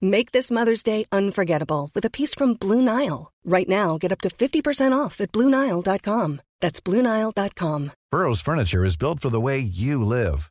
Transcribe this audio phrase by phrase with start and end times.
[0.00, 3.32] Make this Mother's Day unforgettable with a piece from Blue Nile.
[3.44, 6.40] Right now, get up to 50% off at BlueNile.com.
[6.60, 7.92] That's BlueNile.com.
[8.10, 10.50] Burrow's furniture is built for the way you live.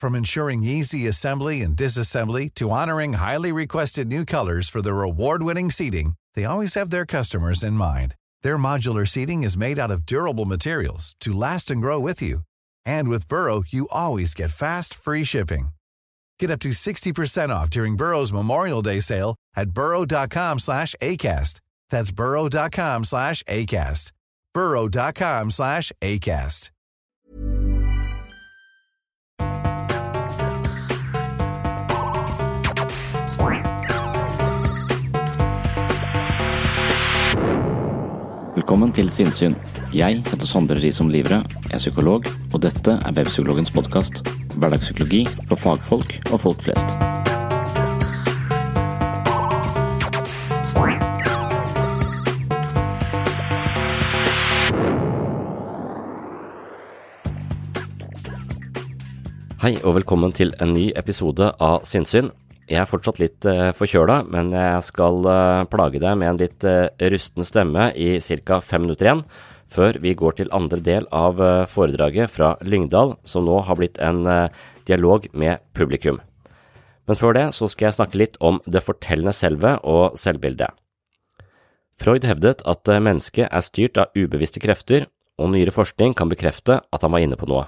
[0.00, 5.70] From ensuring easy assembly and disassembly to honoring highly requested new colors for their award-winning
[5.70, 8.14] seating, they always have their customers in mind.
[8.42, 12.40] Their modular seating is made out of durable materials to last and grow with you.
[12.84, 15.68] And with Burrow, you always get fast, free shipping.
[16.42, 21.60] Get up to 60% off during Burrow's Memorial Day sale at burrow.com slash ACAST.
[21.88, 24.10] That's burrow.com slash ACAST.
[24.52, 26.72] burrow.com slash ACAST.
[38.54, 39.54] Velkommen til Sinnsyn.
[39.94, 44.41] Jeg heter Sondre Risom Livre, er psykolog, og dette er Webpsykologens podkast.
[44.56, 46.96] Hverdagspsykologi for fagfolk og folk flest.
[59.62, 62.32] Hei og velkommen til en ny episode av Sinnsyn.
[62.66, 66.66] Jeg er fortsatt litt uh, forkjøla, men jeg skal uh, plage deg med en litt
[66.66, 68.58] uh, rusten stemme i ca.
[68.58, 69.22] fem minutter igjen,
[69.72, 73.98] før vi går til andre del av uh, foredraget fra Lyngdal, som nå har blitt
[74.02, 74.22] en
[74.86, 76.20] dialog med publikum.
[77.08, 80.70] Men før det så skal jeg snakke litt om det fortellende selve og selvbildet.
[81.98, 85.06] Freud hevdet at mennesket er styrt av ubevisste krefter,
[85.38, 87.66] og nyere forskning kan bekrefte at han var inne på noe.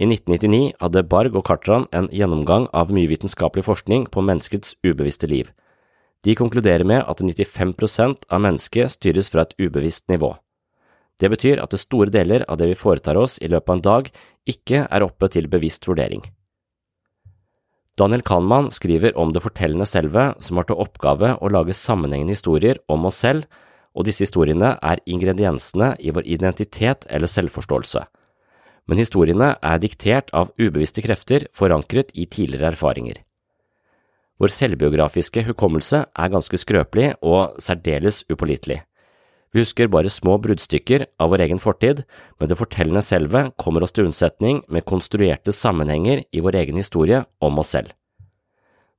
[0.00, 5.28] I 1999 hadde Barg og Cartran en gjennomgang av mye vitenskapelig forskning på menneskets ubevisste
[5.28, 5.50] liv.
[6.24, 10.34] De konkluderer med at 95% av mennesket styres fra et ubevisst nivå.
[11.20, 13.86] Det betyr at det store deler av det vi foretar oss i løpet av en
[13.86, 14.12] dag,
[14.48, 16.22] ikke er oppe til bevisst vurdering.
[18.00, 22.80] Daniel Kahnmann skriver om det fortellende selve som har til oppgave å lage sammenhengende historier
[22.88, 23.44] om oss selv,
[23.92, 28.06] og disse historiene er ingrediensene i vår identitet eller selvforståelse
[28.90, 33.20] men historiene er diktert av ubevisste krefter forankret i tidligere erfaringer.
[34.42, 38.80] Vår selvbiografiske hukommelse er ganske skrøpelig og særdeles upålitelig.
[39.50, 42.04] Vi husker bare små bruddstykker av vår egen fortid,
[42.38, 47.24] men det fortellende selve kommer oss til unnsetning med konstruerte sammenhenger i vår egen historie
[47.42, 47.90] om oss selv.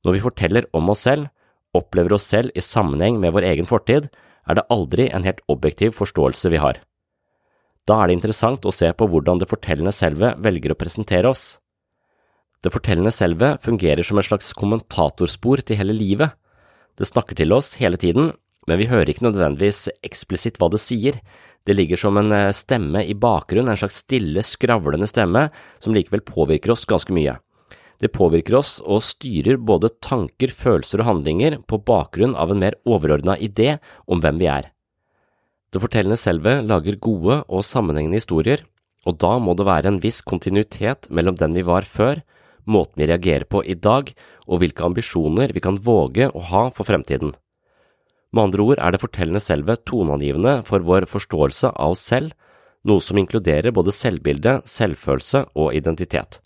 [0.04, 1.30] Når vi forteller om oss selv,
[1.78, 4.10] opplever oss selv i sammenheng med vår egen fortid,
[4.44, 6.82] er det aldri en helt objektiv forståelse vi har.
[7.88, 11.62] Da er det interessant å se på hvordan det fortellende selve velger å presentere oss.
[12.62, 16.36] Det fortellende selve fungerer som et slags kommentatorspor til hele livet.
[17.00, 18.34] Det snakker til oss hele tiden,
[18.70, 21.18] men vi hører ikke nødvendigvis eksplisitt hva det sier.
[21.66, 25.48] Det ligger som en eh, stemme i bakgrunnen, en slags stille, skravlende stemme
[25.82, 27.38] som likevel påvirker oss ganske mye.
[28.02, 32.78] Det påvirker oss og styrer både tanker, følelser og handlinger på bakgrunn av en mer
[32.90, 33.76] overordna idé
[34.10, 34.72] om hvem vi er.
[35.72, 38.66] Det fortellende selve lager gode og sammenhengende historier,
[39.06, 42.24] og da må det være en viss kontinuitet mellom den vi var før,
[42.66, 44.12] måten vi reagerer på i dag,
[44.50, 47.34] og hvilke ambisjoner vi kan våge å ha for fremtiden.
[48.32, 52.32] Med andre ord er det fortellende selve toneangivende for vår forståelse av oss selv,
[52.88, 56.40] noe som inkluderer både selvbilde, selvfølelse og identitet.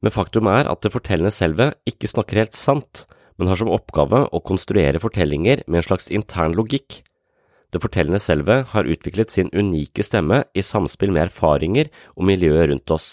[0.00, 3.04] Men faktum er at det fortellende selve ikke snakker helt sant,
[3.36, 7.02] men har som oppgave å konstruere fortellinger med en slags intern logikk,
[7.70, 12.94] det fortellende selve har utviklet sin unike stemme i samspill med erfaringer og miljøet rundt
[12.94, 13.10] oss,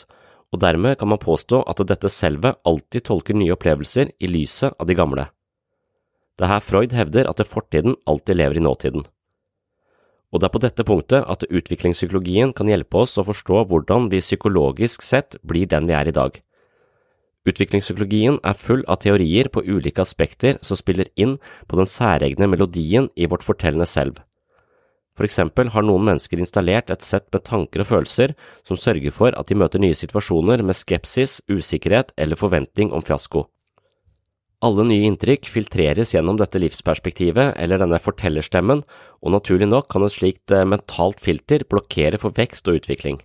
[0.52, 4.90] og dermed kan man påstå at dette selve alltid tolker nye opplevelser i lyset av
[4.90, 5.28] de gamle.
[6.38, 9.06] Det er her Freud hevder at det fortiden alltid lever i nåtiden.
[10.32, 14.22] Og det er på dette punktet at utviklingspsykologien kan hjelpe oss å forstå hvordan vi
[14.22, 16.36] psykologisk sett blir den vi er i dag.
[17.48, 23.08] Utviklingspsykologien er full av teorier på ulike aspekter som spiller inn på den særegne melodien
[23.16, 24.20] i vårt fortellende selv.
[25.18, 28.36] For eksempel har noen mennesker installert et sett med tanker og følelser
[28.68, 33.48] som sørger for at de møter nye situasjoner med skepsis, usikkerhet eller forventning om fiasko.
[34.66, 38.82] Alle nye inntrykk filtreres gjennom dette livsperspektivet eller denne fortellerstemmen,
[39.22, 43.20] og naturlig nok kan et slikt eh, mentalt filter blokkere for vekst og utvikling.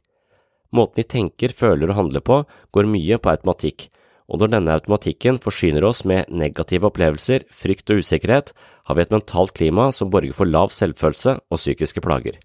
[0.76, 2.43] Måten vi tenker, føler og handler på,
[2.76, 3.88] går mye på automatikk,
[4.29, 8.52] og når denne automatikken forsyner oss med negative opplevelser, frykt og usikkerhet,
[8.88, 12.37] har vi et mentalt klima som borger for lav selvfølelse og psykiske plager.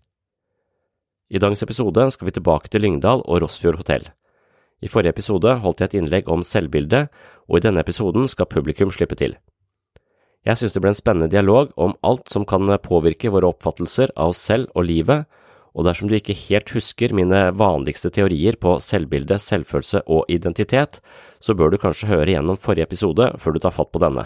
[1.28, 4.08] I dagens episode skal vi tilbake til Lyngdal og Rossfjord hotell.
[4.84, 7.08] I forrige episode holdt jeg et innlegg om selvbildet,
[7.48, 9.36] og i denne episoden skal publikum slippe til.
[10.48, 14.32] Jeg synes det ble en spennende dialog om alt som kan påvirke våre oppfattelser av
[14.32, 15.26] oss selv og livet,
[15.78, 21.02] og dersom du ikke helt husker mine vanligste teorier på selvbilde, selvfølelse og identitet,
[21.40, 24.26] så bør du kanskje høre gjennom forrige episode før du tar fatt på denne.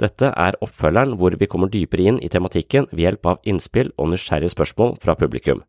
[0.00, 4.10] Dette er oppfølgeren hvor vi kommer dypere inn i tematikken ved hjelp av innspill og
[4.12, 5.62] nysgjerrige spørsmål fra publikum.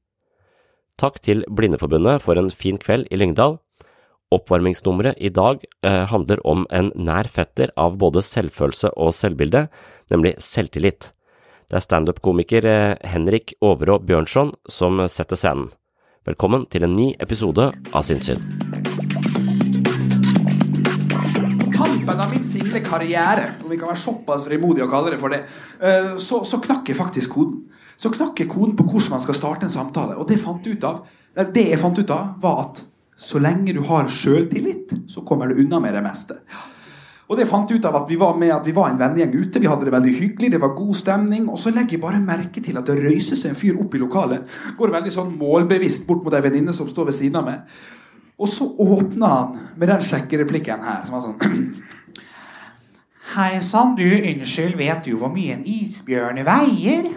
[1.00, 3.60] Takk til Blindeforbundet for en fin kveld i Lyngdal,
[4.34, 9.68] Oppvarmingsnummeret i dag eh, handler om en nær fetter av både selvfølelse og selvbilde,
[10.14, 11.12] nemlig selvtillit.
[11.70, 15.70] Det er standup-komiker eh, Henrik Overå Bjørnson som setter scenen.
[16.26, 18.40] Velkommen til en ny episode av Sinnssyn.
[21.76, 25.36] Tampen av min single karriere, om vi kan være såpass frimodige å kalle det for
[25.36, 25.44] det,
[25.84, 27.60] eh, så, så knakker faktisk koden.
[28.00, 30.18] Så knakker koden på hvordan man skal starte en samtale.
[30.18, 31.04] Og det, fant ut av,
[31.36, 32.82] det jeg fant ut av, var at
[33.18, 36.40] så lenge du har sjøltillit, så kommer du unna med det meste.
[37.32, 39.62] Og det fant ut av at vi var med at vi var en vennegjeng ute.
[39.64, 41.48] Vi hadde det veldig hyggelig, det var god stemning.
[41.50, 44.02] Og så legger jeg bare merke til at det røyser seg en fyr opp i
[44.02, 44.44] lokalet.
[44.78, 47.64] Går veldig sånn målbevisst bort mot ei venninne som står ved siden av meg.
[48.38, 51.40] Og så åpna han med den sjekkereplikken her, som var sånn
[53.34, 57.08] Hei sann, du, unnskyld, vet du hvor mye en isbjørn veier?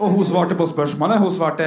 [0.00, 1.18] Og hun svarte på spørsmålet.
[1.18, 1.64] Hun svarte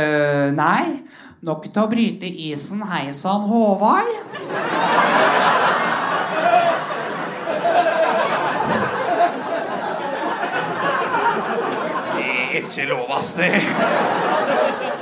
[0.57, 1.05] nei.
[1.45, 2.81] Nok til å bryte isen.
[2.89, 4.09] Hei sann, Håvard.
[12.15, 13.51] Det er ikke lov, ass, det.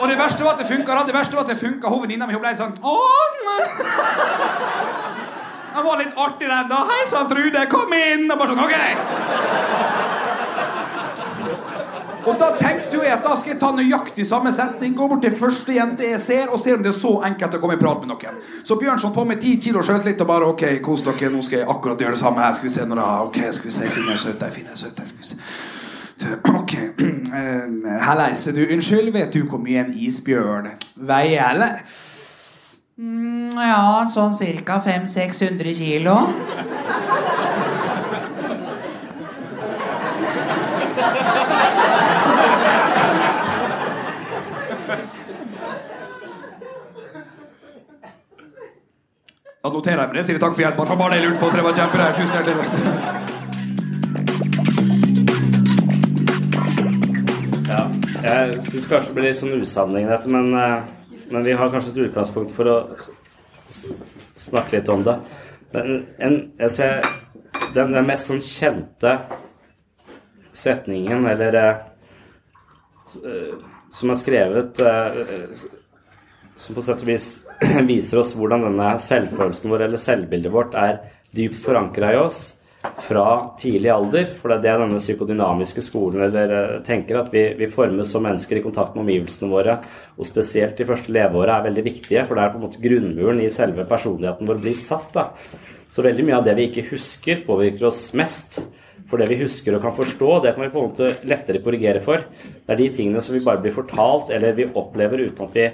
[0.02, 1.00] Og det verste var at det funka.
[1.08, 1.88] Det verste var at det funka.
[1.88, 3.08] Hun venninna mi ble sånn Åh!
[5.72, 6.84] Han var litt artig, den da.
[6.90, 8.28] Hei sann, Trude, kom inn!
[8.28, 10.01] Og bare sånn, ok
[12.26, 15.24] og da tenkte jo jeg at da skal jeg ta nøyaktig samme setning, gå bort
[15.26, 17.82] til første jente jeg ser, og se om det er så enkelt å komme i
[17.82, 18.40] prat med noen.
[18.64, 21.70] Så Bjørnson på med ti kilo sjøltillit og bare OK, kos dere, nå skal jeg
[21.74, 22.58] akkurat gjøre det samme her.
[22.58, 24.84] Skal vi se når da, OK, skal vi se, finner jeg søt der, finner jeg
[24.84, 25.42] søt der, skal vi se.
[26.54, 26.78] Ok.
[28.08, 31.82] Halleis, du, unnskyld, vet du hvor mye en isbjørn veier, eller?
[33.02, 34.78] Mm, ja, sånn ca.
[34.86, 36.18] 500-600 kilo.
[49.72, 50.26] Noterer jeg meg det.
[50.28, 50.86] Sier takk for hjelpa.
[50.90, 51.48] For bare det jeg lurte på.
[51.52, 52.06] Så det var kjempebra.
[52.18, 52.56] Tusen hjertelig
[57.72, 57.84] Ja,
[58.26, 60.80] jeg syns kanskje det blir litt sånn usammenhengende, men, eh,
[61.32, 62.78] men vi har kanskje et utgangspunkt for å
[64.36, 65.16] snakke litt om det.
[65.72, 65.88] Den,
[66.20, 67.08] en, jeg ser,
[67.78, 69.14] den, den mest sånn kjente
[70.62, 73.54] setningen, eller uh,
[73.96, 75.12] som er skrevet uh,
[76.62, 77.28] som på sett og vis
[77.92, 81.00] viser oss hvordan denne selvfølelsen vår eller selvbildet vårt er
[81.34, 82.42] dypt forankra i oss
[82.82, 83.26] fra
[83.62, 84.30] tidlig alder.
[84.42, 88.26] For det er det denne psykodynamiske skolen eller, eh, tenker, at vi, vi, formes som
[88.26, 89.78] mennesker i kontakt med omgivelsene våre.
[90.18, 93.42] Og spesielt de første leveåra er veldig viktige, for det er på en måte grunnmuren
[93.44, 95.12] i selve personligheten vår blir satt.
[95.14, 95.30] da.
[95.92, 98.62] Så veldig mye av det vi ikke husker, påvirker oss mest.
[99.12, 102.00] For det vi husker og kan forstå, det kan vi på en måte lettere korrigere
[102.06, 102.24] for.
[102.42, 105.66] Det er de tingene som vi bare blir fortalt, eller vi opplever uten at vi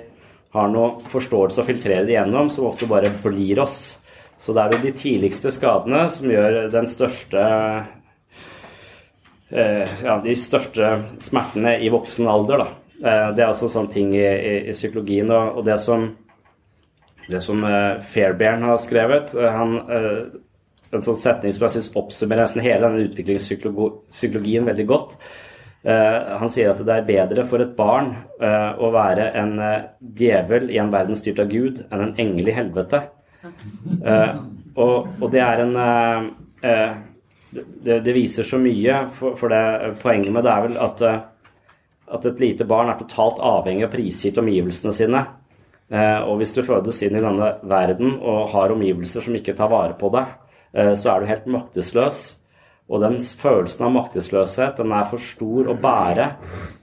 [0.56, 3.98] har noe forståelse å filtrere det gjennom, som ofte bare blir oss.
[4.40, 7.44] Så det er jo de tidligste skadene som gjør den største
[9.50, 10.92] eh, ja, de største
[11.26, 12.64] smertene i voksen alder.
[12.64, 12.68] Da.
[13.02, 15.32] Eh, det er også sånne ting i, i, i psykologien.
[15.34, 16.08] Og, og, det som,
[17.28, 19.80] det som eh, Fairbairn har skrevet eh, han,
[20.88, 25.18] En sånn setning som jeg syns oppsummerer nesten hele denne utviklingspsykologien veldig godt
[25.84, 28.10] han sier at det er bedre for et barn
[28.42, 32.50] eh, å være en eh, djevel i en verden styrt av Gud enn en engel
[32.50, 33.04] i helvete.
[34.78, 35.74] Og, og det er en
[37.48, 39.00] det, det, viser så mye.
[39.18, 41.04] For, det, poenget med det er vel at,
[42.14, 45.24] at et lite barn er totalt avhengig av prisgitt omgivelsene sine.
[45.88, 49.72] Eh, og hvis du fødes inn i denne verden og har omgivelser som ikke tar
[49.72, 50.34] vare på deg,
[50.74, 52.20] eh, så er du helt maktesløs.
[52.88, 56.30] Og den følelsen av maktesløshet, den er for stor å bære.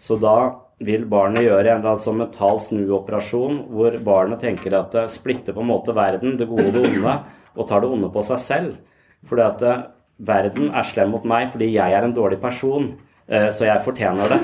[0.03, 0.37] Så da
[0.85, 5.57] vil barnet gjøre en eller annen sånn mental snuoperasjon hvor barnet tenker at det splitter
[5.57, 7.17] på en måte verden, det gode og det onde,
[7.55, 8.77] og tar det onde på seg selv.
[9.25, 9.65] Fordi at
[10.19, 12.91] verden er slem mot meg fordi jeg er en dårlig person,
[13.29, 14.41] eh, så jeg fortjener det.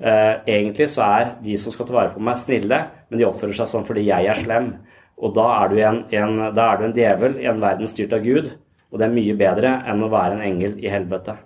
[0.00, 2.78] Eh, egentlig så er de som skal ta vare på meg, snille,
[3.10, 4.74] men de oppfører seg sånn fordi jeg er slem.
[5.20, 8.24] Og da er du en, en, er du en djevel i en verden styrt av
[8.24, 8.52] Gud,
[8.90, 11.36] og det er mye bedre enn å være en engel i helvete.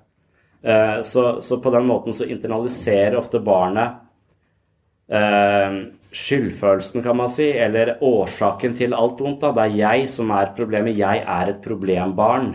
[0.64, 4.00] Eh, så, så på den måten så internaliserer ofte barnet
[5.04, 9.42] skyldfølelsen, kan man si, eller årsaken til alt vondt.
[9.42, 9.50] Da.
[9.52, 10.96] Det er jeg som er problemet.
[10.96, 12.46] Jeg er et problembarn.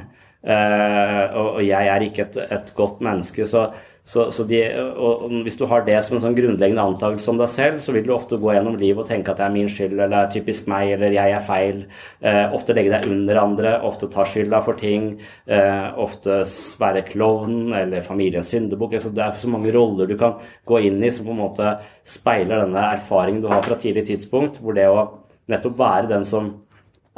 [0.41, 3.45] Og, og, jeg er ikke et, et godt menneske.
[3.45, 3.67] Så,
[4.09, 4.57] så, så de,
[4.97, 8.07] og, hvis du har det som en sånn grunnleggende antakelse om deg selv, så vil
[8.07, 10.31] du ofte gå gjennom livet og tenke at det er min skyld, eller det er
[10.33, 11.83] typisk meg, eller jeg er feil.
[12.25, 15.11] Eh, ofte legge deg under andre, ofte ta skylda for ting.
[15.45, 16.39] Eh, ofte
[16.81, 18.97] være klovn eller familiens syndebukk.
[18.97, 21.77] Altså, det er så mange roller du kan gå inn i som på en måte
[22.09, 25.05] speiler denne erfaringen du har fra tidlig tidspunkt, hvor det å
[25.53, 26.55] nettopp være den som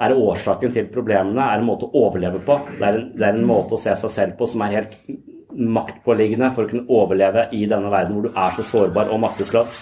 [0.01, 2.59] er årsaken til problemene, er en måte å overleve på.
[2.75, 4.97] Det er en, det er en måte å se seg selv på som er helt
[5.55, 9.81] maktpåliggende for å kunne overleve i denne verden hvor du er så sårbar og maktesløs.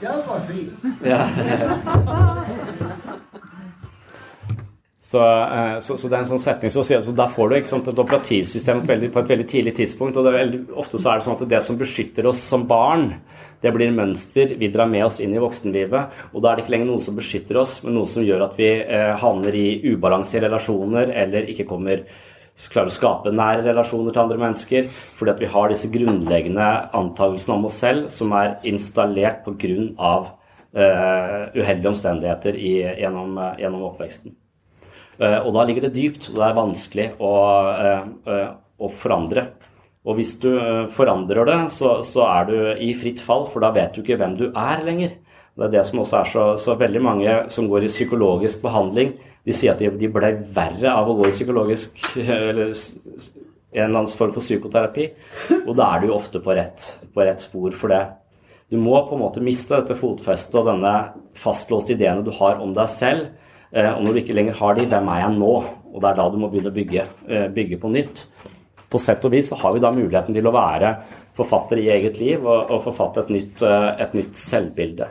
[0.00, 0.72] Ja, var fint.
[1.04, 1.26] Ja.
[5.08, 7.86] Så, eh, så, så, det er en sånn setning så, så Da får du sant,
[7.88, 10.18] et operativsystem på et veldig tidlig tidspunkt.
[10.20, 13.14] og veldig, Ofte så er det sånn at det som beskytter oss som barn,
[13.64, 16.20] det blir mønster vi drar med oss inn i voksenlivet.
[16.34, 18.60] Og da er det ikke lenger noe som beskytter oss, men noe som gjør at
[18.60, 22.04] vi eh, havner i ubalanse i relasjoner, eller ikke kommer
[22.72, 24.88] klarer å skape nære relasjoner til andre mennesker.
[25.18, 26.66] Fordi at vi har disse grunnleggende
[26.98, 30.16] antakelsene om oss selv som er installert pga.
[30.68, 34.34] Uh, uheldige omstendigheter i, gjennom, uh, gjennom, oppveksten.
[35.16, 37.30] Uh, og da ligger det dypt, og det er vanskelig å,
[38.28, 39.46] uh, å forandre.
[40.08, 43.72] Og hvis du eh, forandrer det, så, så, er du i fritt fall, for da
[43.74, 45.16] vet du ikke hvem du er lenger.
[45.58, 49.16] Det er det som også er så, så veldig mange som går i psykologisk behandling,
[49.48, 53.98] de sier at de, de ble verre av å gå i psykologisk eller en eller
[54.02, 55.08] annen form for psykoterapi.
[55.64, 58.04] Og da er du jo ofte på rett, på rett spor for det.
[58.68, 60.94] Du må på en måte miste dette fotfestet og denne
[61.40, 63.30] fastlåste ideene du har om deg selv.
[63.72, 65.54] Eh, og når du ikke lenger har de, hvem er jeg nå?
[65.88, 68.26] Og det er da du må begynne å bygge, eh, bygge på nytt
[68.88, 70.94] på sett og vis så har vi da muligheten til å være
[71.38, 75.08] forfatter i eget liv og, og forfatte et nytt, eh, et nytt, selvbilde.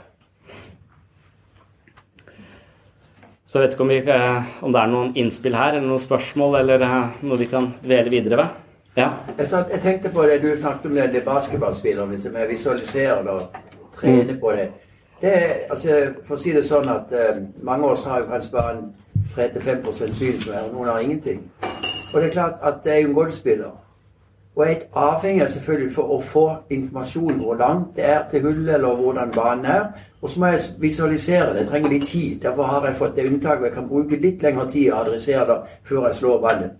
[3.47, 6.03] Så jeg vet ikke om, vi, eh, om, det er noen innspill her, eller noen
[6.03, 8.57] spørsmål, eller eh, noe vi kan dvele videre ved.
[8.97, 9.07] Ja.
[9.37, 13.55] Jeg, tenkte på det du snakket om, det, basketballspilleren min som jeg visualiserer og
[13.95, 14.67] trener på det.
[15.21, 15.33] det
[15.69, 18.73] altså, for å si det sånn at uh, mange av oss har jo kanskje bare
[18.73, 18.87] en
[19.37, 21.43] 3-5 synsvær, og noen har ingenting.
[21.61, 23.75] Og det er klart at jeg er jo en golfspiller.
[24.57, 28.71] Og jeg er avhengig selvfølgelig for å få informasjon hvor langt det er til hullet,
[28.73, 29.83] eller hvordan banen er.
[30.21, 31.59] Og så må jeg visualisere det.
[31.59, 32.39] Jeg trenger litt tid.
[32.41, 33.65] Derfor har jeg fått det unntaket.
[33.65, 36.71] Jeg kan bruke litt lengre tid å adressere det før jeg slår ballen.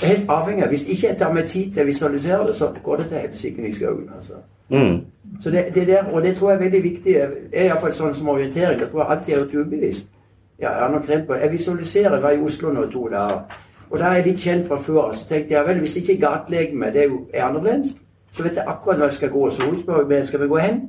[0.00, 0.66] Jeg er helt avhengig.
[0.68, 3.68] Hvis ikke jeg tar meg tid til å visualisere det, så går det til helsike
[3.68, 4.10] i skauen.
[4.16, 4.42] Altså.
[4.68, 4.98] Mm.
[5.40, 7.14] Så det, det, der, og det tror jeg er veldig viktig.
[7.14, 8.80] Det er iallfall sånn som orientering.
[8.80, 10.10] Jeg tror jeg alltid har gjort ubevisst.
[10.58, 12.20] Ja, jeg har nok rent på Jeg visualiserer.
[12.20, 13.58] Var i Oslo nå to dager.
[13.90, 15.10] Og da er jeg litt kjent fra før.
[15.12, 17.94] Så tenkte jeg vel, hvis ikke gatelegemet er, er annerledes,
[18.32, 19.50] så vet jeg akkurat når jeg skal gå.
[19.50, 20.80] Så hun spør meg skal vi gå hen.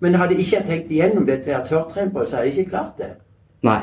[0.00, 2.98] Men hadde ikke jeg tenkt igjennom dette jeg tørrtrent på, så hadde jeg ikke klart
[2.98, 3.10] det.
[3.62, 3.80] Nei.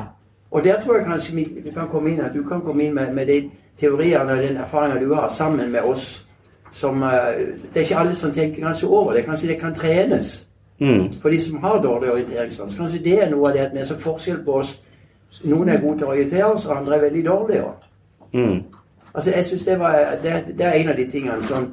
[0.51, 3.13] Og der tror jeg kanskje vi kan komme inn, at du kan komme inn med,
[3.13, 6.25] med de teoriene og den erfaringen du har, sammen med oss.
[6.71, 7.09] Som, uh,
[7.73, 9.25] det er ikke alle som tenker kanskje over det.
[9.25, 10.47] Kanskje det kan trenes.
[10.79, 11.11] Mm.
[11.21, 12.75] For de som har dårlig orienteringssans.
[12.75, 14.79] Kanskje det er noe av det at vi er så forskjell på oss.
[15.43, 17.63] Noen er gode til å orientere oss, og andre er veldig dårlige.
[18.33, 18.63] Mm.
[19.13, 21.71] Altså, jeg synes det, var, det, det, er en av de tingene som,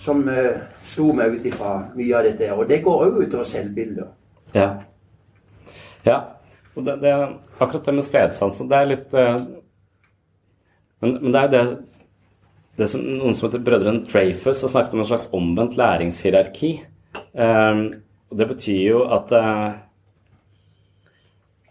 [0.00, 2.52] som uh, slo meg ut ifra mye av dette.
[2.54, 4.08] Og det går òg utover selvbildet.
[4.54, 4.68] Ja.
[6.06, 6.18] ja.
[6.74, 7.14] Og det, det,
[7.58, 9.44] akkurat det med stedsansen, det er litt uh,
[11.00, 11.64] men, men, det er jo det,
[12.80, 16.72] det som noen som heter brødrene Dreyfus har snakket om en slags omvendt læringshierarki.
[17.32, 17.86] Um,
[18.30, 19.70] og det betyr jo at uh,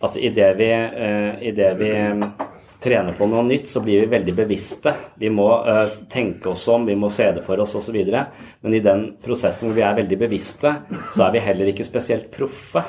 [0.03, 1.91] at idet vi, uh, i det vi
[2.83, 4.93] trener på noe nytt, så blir vi veldig bevisste.
[5.19, 7.97] Vi må uh, tenke oss om, vi må se det for oss osv.
[7.99, 10.73] Men i den prosessen hvor vi er veldig bevisste,
[11.15, 12.83] så er vi heller ikke spesielt proffe.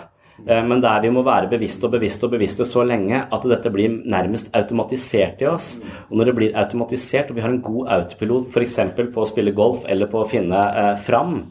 [0.46, 3.72] Uh, men der vi må være bevisste og bevisste og bevisste så lenge at dette
[3.74, 5.72] blir nærmest automatisert i oss.
[6.08, 8.78] Og når det blir automatisert, og vi har en god autopilot f.eks.
[9.00, 11.42] på å spille golf eller på å finne uh, fram,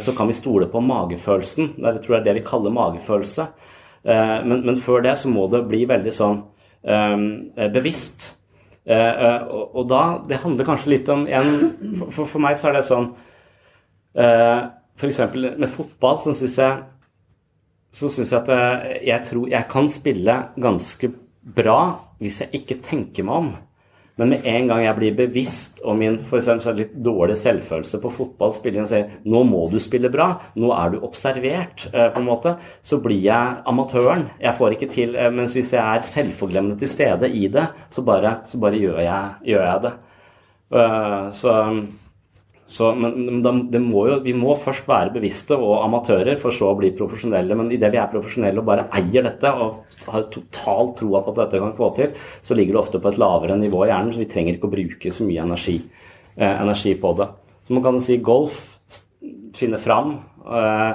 [0.00, 1.74] så kan vi stole på magefølelsen.
[1.76, 3.44] Jeg tror det er det vi kaller magefølelse.
[4.00, 6.38] Men, men, før det så må det bli veldig sånn
[6.82, 8.32] bevisst.
[8.82, 11.52] Og, og, da Det handler kanskje litt om en,
[12.10, 13.12] for, for, meg så er det sånn
[14.18, 15.20] F.eks.
[15.38, 16.80] med fotball så syns jeg
[17.92, 21.12] så syns jeg at eh, jeg tror jeg kan spille ganske
[21.42, 21.80] bra
[22.22, 23.50] hvis jeg ikke tenker meg om.
[24.20, 28.12] Men med en gang jeg blir bevisst om min for eksempel, litt dårlig selvfølelse på
[28.12, 30.28] fotball, spiller og sier nå må du spille bra,
[30.60, 32.54] nå er du observert, eh, på en måte,
[32.84, 34.26] så blir jeg amatøren.
[34.42, 38.04] Jeg får ikke til eh, Mens hvis jeg er selvforglemmende til stede i det, så
[38.04, 39.94] bare, så bare gjør, jeg, gjør, jeg, det.
[41.36, 41.52] Så
[42.66, 43.52] så, men da,
[43.82, 47.56] må jo, vi må først være bevisste og amatører, for så å bli profesjonelle.
[47.58, 51.40] Men idet vi er profesjonelle og bare eier dette og har totalt tro på at
[51.42, 52.16] dette kan få til,
[52.46, 54.76] så ligger det ofte på et lavere nivå i hjernen, så vi trenger ikke å
[54.76, 55.76] bruke så mye energi,
[56.36, 57.28] eh, energi på det.
[57.66, 58.56] Så man kan si golf,
[59.58, 60.16] finne fram,
[60.46, 60.92] eh,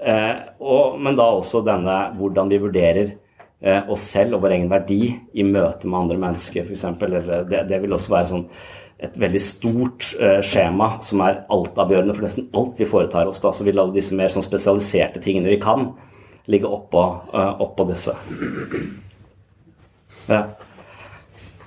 [0.00, 3.14] eh, og, men da også denne hvordan vi vurderer
[3.60, 6.88] eh, oss selv og vår egen verdi i møte med andre mennesker, f.eks.
[7.52, 8.48] Det, det vil også være sånn
[9.02, 13.40] et veldig stort uh, skjema som er altavgjørende for nesten alt vi foretar oss.
[13.42, 15.90] Da, så vil alle disse mer sånn spesialiserte tingene vi kan,
[16.50, 18.14] ligge oppå, uh, oppå disse.
[20.28, 20.44] Ja.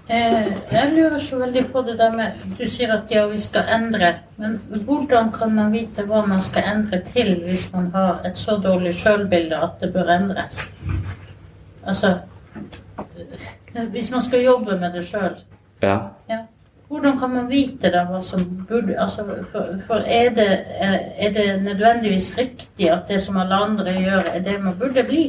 [0.07, 3.65] Eh, jeg lurer så veldig på det der med Du sier at ja, vi skal
[3.73, 4.11] endre.
[4.37, 8.59] Men hvordan kan man vite hva man skal endre til hvis man har et så
[8.61, 10.61] dårlig sjølbilde at det bør endres?
[11.83, 12.19] Altså
[13.91, 15.41] Hvis man skal jobbe med det sjøl.
[15.81, 15.97] Ja.
[16.29, 16.45] ja.
[16.95, 20.45] Hvordan kan man vite da hva som burde altså, For, for er, det,
[20.79, 25.25] er, det, nødvendigvis riktig at det som alle andre gjør, er det man burde bli?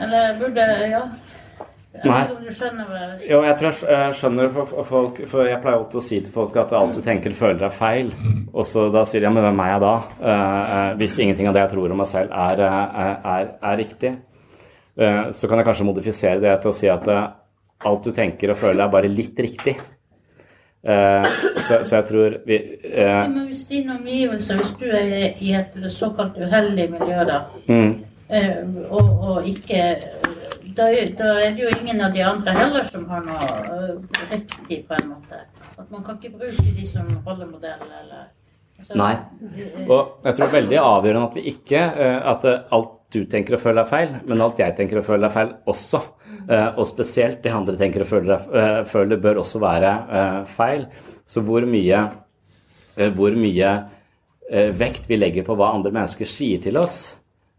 [0.00, 1.02] Eller burde Ja.
[2.04, 2.20] Nei.
[3.26, 6.54] Jo, jeg tror jeg skjønner for folk For jeg pleier alltid å si til folk
[6.60, 8.12] at alt du tenker, føler er feil.
[8.52, 9.92] Og så da sier de ja, men hvem er jeg da?
[10.20, 13.78] Uh, uh, hvis ingenting av det jeg tror om meg selv, er, uh, er, er
[13.82, 14.14] riktig.
[14.98, 18.84] så kan jeg kanskje modifisere det til å si at alt du tenker og føler,
[18.84, 19.76] er bare litt riktig.
[20.88, 21.24] Uh,
[21.56, 25.74] så, så, jeg tror vi eh, Men Hvis dine omgivelser, hvis du er i et
[25.92, 27.90] såkalt uheldig miljø, da, mm.
[28.30, 29.82] uh, og, og, ikke
[30.78, 30.86] da,
[31.18, 33.50] da, er det jo ingen av de andre heller som har noe
[34.30, 35.42] riktig, på en måte.
[35.76, 38.24] At man kan ikke bruke de som rollemodell, eller
[38.86, 39.12] så, Nei.
[39.88, 41.80] Og jeg tror det er veldig avgjørende at vi ikke
[42.32, 45.34] At alt du tenker og føler er feil, men alt jeg tenker og føler er
[45.34, 46.00] feil også.
[46.48, 50.86] Uh, og spesielt det andre tenker og føler, uh, føler bør også være uh, feil.
[51.28, 51.98] Så hvor mye,
[53.14, 53.72] hvor mye
[54.80, 57.02] vekt vi legger på hva andre mennesker sier til oss,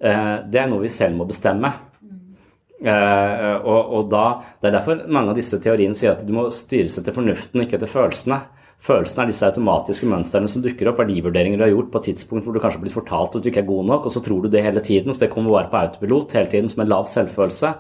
[0.02, 1.70] det er noe vi selv må bestemme.
[2.82, 4.24] Og, og, da,
[4.58, 7.78] Det er derfor mange av disse teoriene sier at du må styres etter fornuften, ikke
[7.78, 8.42] etter følelsene.
[8.80, 12.46] Følelsene er disse automatiske mønstrene som dukker opp, verdivurderinger du har gjort på et tidspunkt
[12.46, 14.46] hvor du kanskje har blitt fortalt at du ikke er god nok, og så tror
[14.46, 15.12] du det hele tiden.
[15.12, 17.74] Så det kommer bare på autopilot hele tiden som en lav selvfølelse.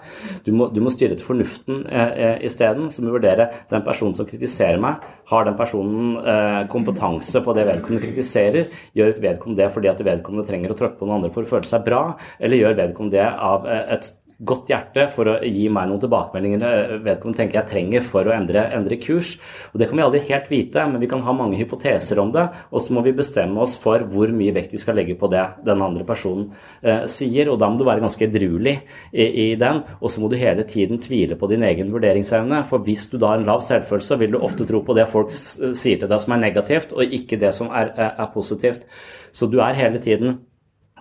[0.43, 2.91] Du må, du må styre etter fornuften eh, eh, isteden.
[2.91, 7.55] Så må du vurdere den personen som kritiserer meg, har den personen eh, kompetanse på
[7.55, 8.79] det vedkommende kritiserer?
[8.97, 11.69] Gjør vedkommende det fordi at vedkommende trenger å tråkke på noen andre for å føle
[11.69, 12.03] seg bra,
[12.41, 16.63] eller gjør vedkommende det av eh, et godt hjerte for å gi meg noen tilbakemeldinger
[16.63, 19.33] eh, vedkommende tenker jeg trenger for å endre, endre, kurs.
[19.73, 22.45] Og Det kan vi aldri helt vite, men vi kan ha mange hypoteser om det.
[22.71, 25.43] Og så må vi bestemme oss for hvor mye vekt vi skal legge på det
[25.67, 26.49] den andre personen
[26.81, 27.51] eh, sier.
[27.51, 28.77] Og da må du være ganske edruelig
[29.11, 29.83] i, i, den.
[29.99, 32.63] Og så må du hele tiden tvile på din egen vurderingsevne.
[32.71, 35.33] For hvis du da har en lav selvfølelse, vil du ofte tro på det folk
[35.33, 38.87] sier til deg som er negativt, og ikke det som er, er, er positivt.
[39.35, 40.39] Så du er hele tiden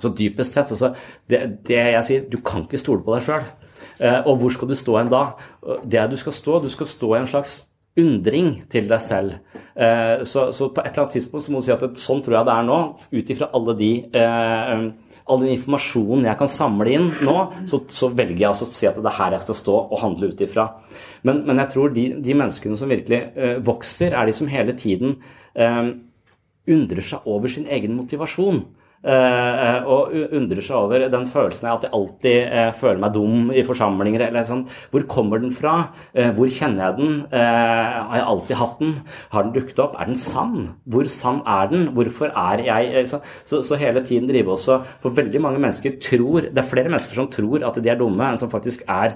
[0.02, 0.92] så dypest sett, altså,
[1.30, 3.48] det, det, jeg sier, du kan ikke stole på deg sjøl.
[3.98, 5.24] Eh, og hvor skal du stå hen da?
[5.84, 7.58] Det du skal stå, du skal stå i en slags
[7.98, 9.34] undring til deg selv.
[9.74, 12.38] Eh, så, så, på et eller annet tidspunkt så må du si at sånn tror
[12.38, 12.80] jeg det er nå,
[13.14, 14.88] ut ifra alle de eh,
[15.28, 17.36] all den informasjonen jeg kan samle inn nå,
[17.68, 20.00] så, så, velger jeg altså å si at det er her jeg skal stå og
[20.02, 20.66] handle ut ifra.
[21.26, 24.74] Men, men, jeg tror de, de menneskene som virkelig uh, vokser, er de som hele
[24.78, 25.18] tiden
[25.58, 25.90] uh,
[26.68, 28.62] undrer seg over sin egen motivasjon.
[28.98, 33.62] Uh, og undrer seg over den følelsen at jeg alltid uh, føler meg dum i
[33.66, 34.24] forsamlinger.
[34.26, 34.64] eller sånn.
[34.90, 35.74] Hvor kommer den fra?
[36.34, 37.14] Hvor kjenner jeg den?
[37.30, 38.94] har jeg alltid hatt den?
[39.32, 39.94] Har den dukket opp?
[39.98, 40.56] Er den sann?
[40.90, 41.86] Hvor sann er den?
[41.96, 46.48] Hvorfor er jeg så, så, så, hele tiden drive også For veldig mange mennesker tror
[46.48, 49.14] Det er flere mennesker som tror at de er dumme, enn som faktisk er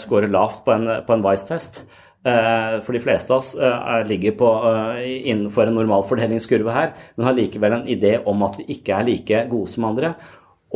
[0.00, 1.82] scorer lavt på en, på en Vice-test.
[2.20, 6.90] Eh, for de fleste av oss eh, ligger på, eh, innenfor en normal fordelingskurve her,
[7.16, 10.12] men har likevel en idé om at vi ikke er like gode som andre.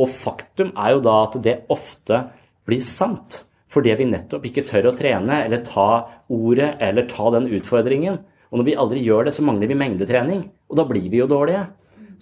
[0.01, 2.23] Og faktum er jo da at det ofte
[2.65, 3.43] blir sant.
[3.69, 8.17] Fordi vi nettopp ikke tør å trene eller ta ordet eller ta den utfordringen.
[8.49, 10.45] Og når vi aldri gjør det, så mangler vi mengdetrening.
[10.71, 11.65] Og da blir vi jo dårlige.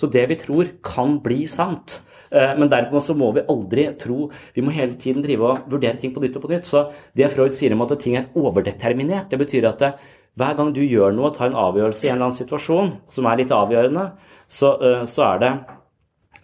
[0.02, 2.02] Så det vi tror, kan bli sant.
[2.34, 6.00] Eh, men dermed så må vi aldri tro Vi må hele tiden drive og vurdere
[6.02, 6.66] ting på nytt og på nytt.
[6.70, 9.94] Så det Freud sier om at ting er overdeterminert, det betyr at det,
[10.40, 13.44] hver gang du gjør noe, tar en avgjørelse i en eller annen situasjon som er
[13.44, 14.08] litt avgjørende,
[14.50, 15.54] så, eh, så er det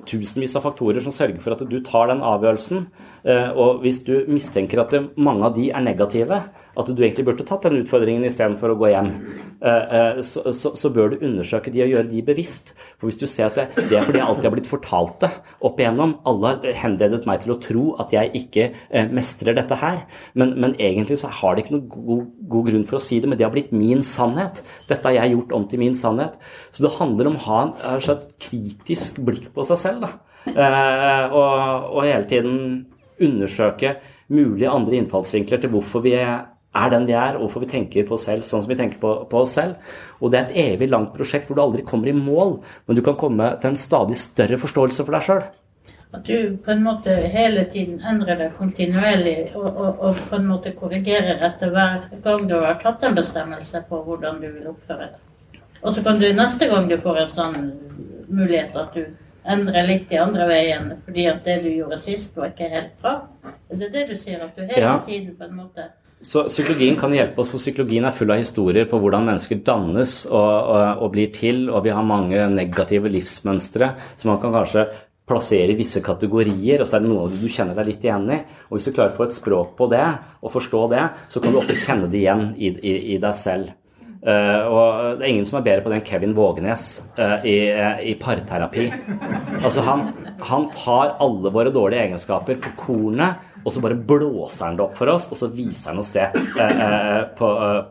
[0.08, 2.86] tusenvis av faktorer som sørger for at du tar den avgjørelsen.
[3.26, 6.44] Eh, og hvis du mistenker at mange av de er negative,
[6.80, 9.10] at du egentlig burde tatt den utfordringen istedenfor å gå hjem,
[9.60, 12.72] eh, eh, så, så, så, bør du undersøke de og gjøre de bevisst.
[13.00, 15.32] For hvis du ser at det, det er fordi jeg alltid har blitt fortalt det
[15.68, 18.70] opp igjennom, alle har henledet meg til å tro at jeg ikke
[19.16, 20.04] mestrer dette her,
[20.40, 23.32] men, men egentlig så har det ikke noen god, god, grunn for å si det,
[23.32, 24.62] men det har blitt min sannhet.
[24.90, 26.38] Dette har jeg gjort om til min sannhet.
[26.76, 30.08] Så det handler om å ha en slags kritisk blikk på seg selv,
[30.48, 31.50] og,
[31.92, 32.56] og hele tiden
[33.20, 33.98] undersøke
[34.30, 38.14] mulige andre innfallsvinkler til hvorfor vi er den vi er, og hvorfor vi tenker på
[38.14, 39.94] oss selv sånn som vi tenker på, på, oss selv.
[40.22, 43.02] Og det er et evig langt prosjekt hvor du aldri kommer i mål, men du
[43.06, 45.48] kan komme til en stadig større forståelse for deg sjøl.
[46.14, 50.48] At du på en måte hele tiden endrer deg kontinuerlig og, og, og, på en
[50.50, 55.06] måte korrigerer etter hver gang du har tatt en bestemmelse på hvordan du vil oppføre
[55.06, 55.60] deg.
[55.84, 57.60] Og så kan du neste gang du får en sånn
[58.30, 59.06] mulighet at du
[59.50, 63.16] endrer litt i andre veien fordi at det du gjorde sist, var ikke helt bra?
[63.70, 64.98] Det er det du sier, at du hele ja.
[65.06, 65.86] tiden på en måte
[66.22, 70.26] så Psykologien kan hjelpe oss, for psykologien er full av historier på hvordan mennesker dannes
[70.28, 74.90] og, og, og blir til, og vi har mange negative livsmønstre som man kan kanskje
[75.30, 78.40] plassere i visse kategorier, og så er det noe du kjenner deg litt igjen i.
[78.70, 80.06] Og Hvis du klarer å få et språk på det,
[80.42, 83.76] og forstå det, så kan du ofte kjenne det igjen i, i, i deg selv.
[84.20, 87.54] Uh, og det er ingen som er bedre på det enn Kevin Vågenes uh, i,
[87.72, 88.90] uh, i, parterapi.
[89.62, 90.10] Altså han,
[90.44, 94.98] han, tar alle våre dårlige egenskaper på kornet, og så bare blåser han det opp
[94.98, 96.30] for oss, og så viser han oss det
[97.40, 97.50] på,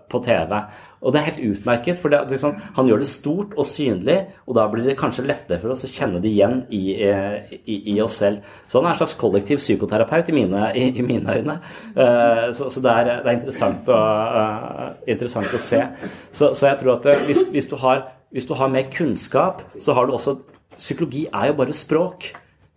[0.08, 0.54] på TV.
[0.98, 4.16] Og det er helt utmerket, for det, liksom, han gjør det stort og synlig,
[4.48, 7.94] og da blir det kanskje lettere for oss å kjenne det igjen i, i, i
[8.02, 8.42] oss selv.
[8.66, 11.58] Så han er en slags kollektiv psykoterapeut i mine, i, i mine øyne.
[11.94, 14.00] Eh, så, så det, er, det, er, interessant å,
[14.34, 15.84] uh, interessant å se.
[16.32, 18.02] Så, så, jeg tror at eh, hvis, hvis, du har,
[18.34, 20.40] hvis, du har, mer kunnskap, så har du også
[20.78, 22.28] Psykologi er jo bare språk.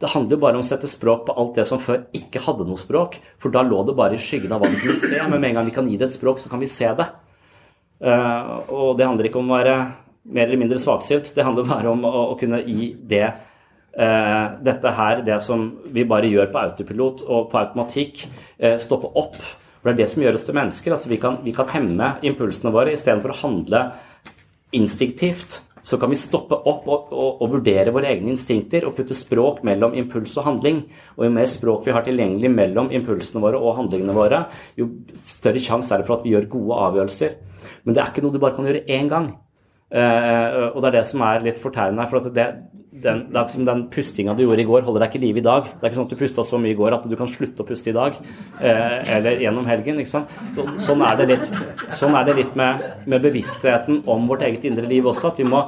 [0.02, 2.66] Det handler jo bare om å sette språk på alt det som før ikke hadde
[2.66, 3.20] noe språk.
[3.42, 5.18] For da lå det bare i skyggen av hva det kunne se.
[5.30, 7.08] Men med en gang vi kan gi det et språk, så kan vi se det.
[8.02, 9.78] Eh, og det handler ikke om å være
[10.32, 15.24] mer eller mindre svaksynt, det handler bare om å, kunne gi det eh, dette her,
[15.26, 18.24] det som vi bare gjør på autopilot og på automatikk,
[18.62, 19.38] eh, stoppe opp.
[19.82, 20.94] For det er det som gjør oss til mennesker.
[20.94, 23.86] altså Vi kan, vi kan hemme impulsene våre istedenfor å handle
[24.78, 25.62] instinktivt.
[25.84, 29.64] Så kan vi stoppe opp og, og, og, vurdere våre egne instinkter og putte språk
[29.68, 30.84] mellom impuls og handling.
[31.18, 34.44] Og jo mer språk vi har tilgjengelig mellom impulsene våre og handlingene våre,
[34.78, 34.92] jo
[35.26, 37.40] større sjanse er det for at vi gjør gode avgjørelser.
[37.86, 39.32] Men det er ikke noe du bare kan gjøre én gang.
[39.92, 42.06] Uh, og det er det som er litt fortærende.
[42.12, 42.46] For det,
[42.92, 45.40] den, det er som den pustinga du gjorde i går, holder deg ikke i live
[45.40, 45.70] i dag.
[45.72, 47.64] Det er ikke sånn at du pusta så mye i går at du kan slutte
[47.64, 48.18] å puste i dag.
[48.60, 50.02] Eh, eller gjennom helgen.
[50.04, 50.24] ikke?
[50.58, 51.46] Så, sånn er det litt,
[51.96, 55.32] sånn er det litt med, med, bevisstheten om vårt eget indre liv også.
[55.32, 55.62] At vi må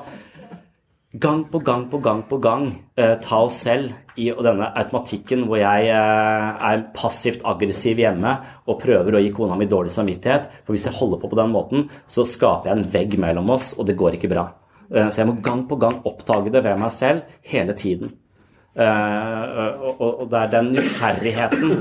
[1.23, 2.65] gang på gang på gang på gang
[2.99, 8.33] eh, ta oss selv i denne automatikken hvor jeg uh, er passivt aggressiv hjemme
[8.67, 10.51] og prøver å gi kona mi dårlig samvittighet.
[10.65, 13.71] For hvis jeg holder på på den måten, så skaper jeg en vegg mellom oss,
[13.77, 14.49] og det går ikke bra.
[14.93, 18.13] Uh, så jeg må gang på gang oppdage det ved meg selv hele tiden.
[18.73, 21.73] Og, og, det er den nysgjerrigheten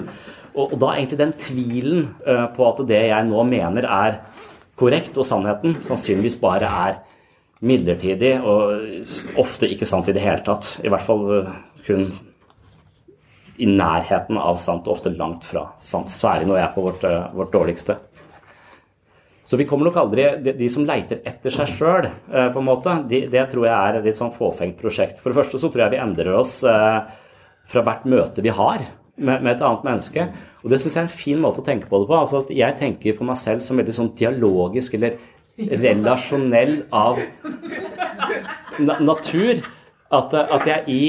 [0.60, 2.02] og, da egentlig den tvilen
[2.52, 4.18] på at det jeg nå mener er
[4.76, 6.98] korrekt, og sannheten sannsynligvis bare er
[7.62, 10.76] midlertidig og ofte ikke sant i det hele tatt.
[10.82, 11.50] I hvert fall eh,
[11.86, 12.06] kun
[13.62, 16.10] i nærheten av sant, og ofte langt fra sant.
[16.10, 17.98] Særlig når jeg er på vårt, eh, vårt dårligste.
[19.44, 22.68] Så vi kommer nok aldri De, de som leiter etter seg sjøl, eh, på en
[22.68, 25.20] måte, de, det tror jeg er et litt sånn fåfengt prosjekt.
[25.22, 28.84] For det første så tror jeg vi endrer oss fra hvert møte vi har
[29.16, 30.26] med, med et annet menneske.
[30.62, 32.16] Og det syns jeg er en fin måte å tenke på det på.
[32.18, 35.18] Altså at Jeg tenker på meg selv som veldig sånn dialogisk eller
[35.58, 37.20] relasjonell av
[38.80, 39.62] na natur.
[40.12, 41.04] At, at, jeg i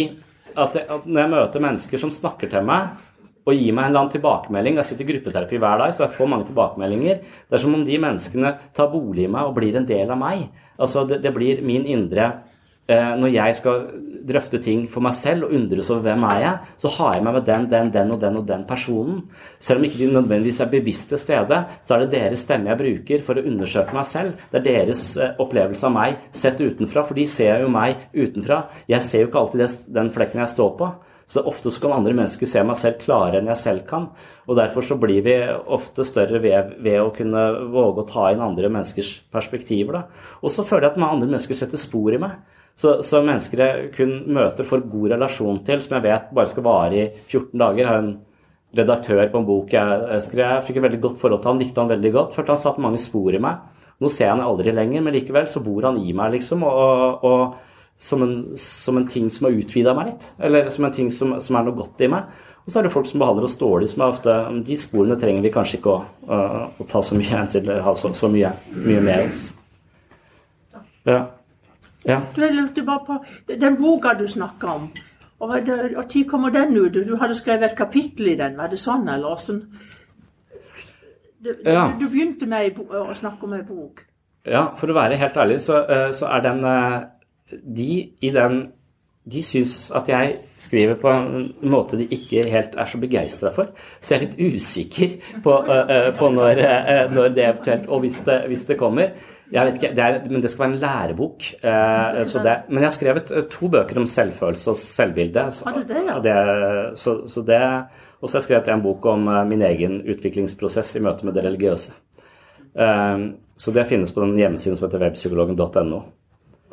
[0.56, 3.02] at, at, når jeg møter mennesker som snakker til meg
[3.43, 6.15] og gir meg en eller annen tilbakemelding Jeg sitter i gruppeterapi hver dag, så jeg
[6.15, 7.19] får mange tilbakemeldinger.
[7.49, 10.19] Det er som om de menneskene tar bolig i meg og blir en del av
[10.21, 10.47] meg.
[10.79, 12.32] Altså, det, det blir min indre
[12.84, 13.84] Eh, når jeg skal
[14.27, 17.38] drøfte ting for meg selv og undres over hvem er jeg, så har jeg meg
[17.38, 19.21] med den, den, den og den og den personen.
[19.60, 22.82] Selv om ikke de nødvendigvis er bevisst til stede, så er det deres stemme jeg
[22.82, 24.36] bruker for å undersøke meg selv.
[24.51, 28.65] Det er deres eh, opplevelse av meg sett utenfra, for de ser jo meg utenfra.
[28.91, 30.91] Jeg ser jo ikke alltid den flekken jeg står på.
[31.28, 34.10] Så ofte så kan andre mennesker se meg selv klarere enn jeg selv kan.
[34.48, 38.44] Og derfor så blir vi ofte større ved, ved å kunne våge å ta inn
[38.44, 40.02] andre menneskers perspektiver.
[40.02, 40.36] Da.
[40.44, 42.36] Og så føler jeg at andre mennesker setter spor i meg.
[42.76, 46.66] Så, så, mennesker jeg kun møter, får god relasjon til, som jeg vet bare skal
[46.66, 47.84] vare i 14 dager.
[47.84, 48.16] Jeg har en
[48.74, 50.48] redaktør på en bok jeg skrev.
[50.58, 52.34] Jeg fikk et veldig godt forhold til han, likte han veldig godt.
[52.38, 53.70] Følte han satt mange spor i meg.
[54.02, 56.66] Nå ser jeg han aldri lenger, men likevel så bor han i meg, liksom.
[56.66, 57.73] og, og
[58.04, 60.26] som en, som en, ting som har utvida meg litt.
[60.44, 62.42] Eller som en ting som, som, er noe godt i meg.
[62.63, 64.34] Og så er det folk som behandler oss dårlig, som er ofte
[64.68, 67.96] De sporene trenger vi kanskje ikke å, uh, å ta så mye hensyn til, ha
[68.00, 69.46] så, så mye, mye, med oss.
[71.08, 71.22] Ja.
[72.08, 72.20] ja.
[72.36, 74.92] Du, jeg lurte bare på den boka du snakka om.
[75.44, 76.94] Og Når kommer den ut?
[76.94, 79.63] Du hadde skrevet et kapittel i den, var det sånn, eller åssen?
[81.44, 81.89] Du, ja.
[82.00, 84.06] du, begynte med å snakke om ei bok.
[84.48, 87.04] Ja, for å være helt ærlig, så, uh, så er den uh,
[87.63, 88.63] de i den
[89.24, 93.70] de syns at jeg skriver på en måte de ikke helt er så begeistra for.
[94.02, 95.13] Så jeg er litt usikker
[95.46, 99.13] på, uh, på når, uh, når, det eventuelt Og hvis det, hvis det kommer.
[99.54, 101.46] Jeg vet ikke, det er, Men det skal være en lærebok.
[101.63, 105.46] Uh, det, men jeg har skrevet to bøker om selvfølelse og selvbilde.
[105.52, 106.18] Så, du det, ja?
[106.24, 107.62] Det, så, så det,
[108.20, 111.46] og så har jeg skrevet en bok om min egen utviklingsprosess i møte med det
[111.46, 111.94] religiøse.
[113.58, 116.02] så det finnes på den hjemmesiden som heter webpsykologen.no.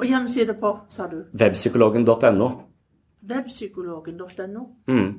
[0.01, 1.19] Og hjemmeside på, sa du?
[1.37, 2.51] Webpsykologen.no.
[3.29, 4.63] Webpsykologen.no.
[4.89, 5.11] Mm.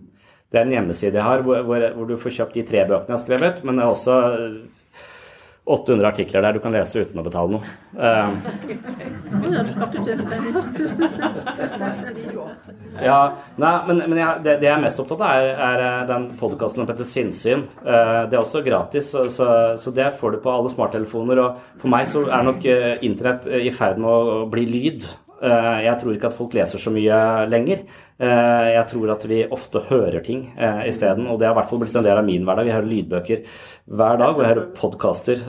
[0.52, 3.14] Det er en hjemmeside jeg har hvor, hvor, hvor, du får kjøpt de tre bøkene
[3.14, 4.16] jeg har skrevet, men det er også
[5.66, 7.62] 800 artikler der du kan lese uten å betale noe.
[7.94, 8.34] Uh,
[13.06, 13.20] ja,
[13.62, 16.26] nei, men, men jeg, det, det, jeg er mest opptatt av, er, er eh, den
[16.40, 17.62] podkasten som heter Sinnsyn.
[17.84, 19.48] Uh, det er også gratis, så, så,
[19.78, 21.44] så, det får du på alle smarttelefoner.
[21.46, 25.06] Og for meg så er nok uh, internett i ferd med å bli lyd.
[25.42, 27.18] Jeg tror ikke at folk leser så mye
[27.50, 27.80] lenger.
[28.22, 30.44] Jeg tror at vi ofte hører ting
[30.86, 32.68] isteden, og det har i hvert fall blitt en del av min hverdag.
[32.70, 33.44] Vi hører lydbøker
[33.90, 35.42] hver dag, og jeg hører podkaster,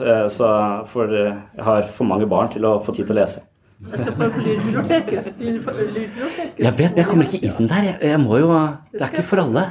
[0.89, 3.45] for jeg har for mange barn til å få tid til å lese.
[3.91, 5.25] Jeg skal prøve på lydbiblioteket.
[5.39, 6.59] lydbiblioteket.
[6.59, 7.87] Jeg vet, jeg kommer ikke inn der.
[7.89, 8.51] Jeg, jeg må jo
[8.93, 9.65] Det er ikke for alle.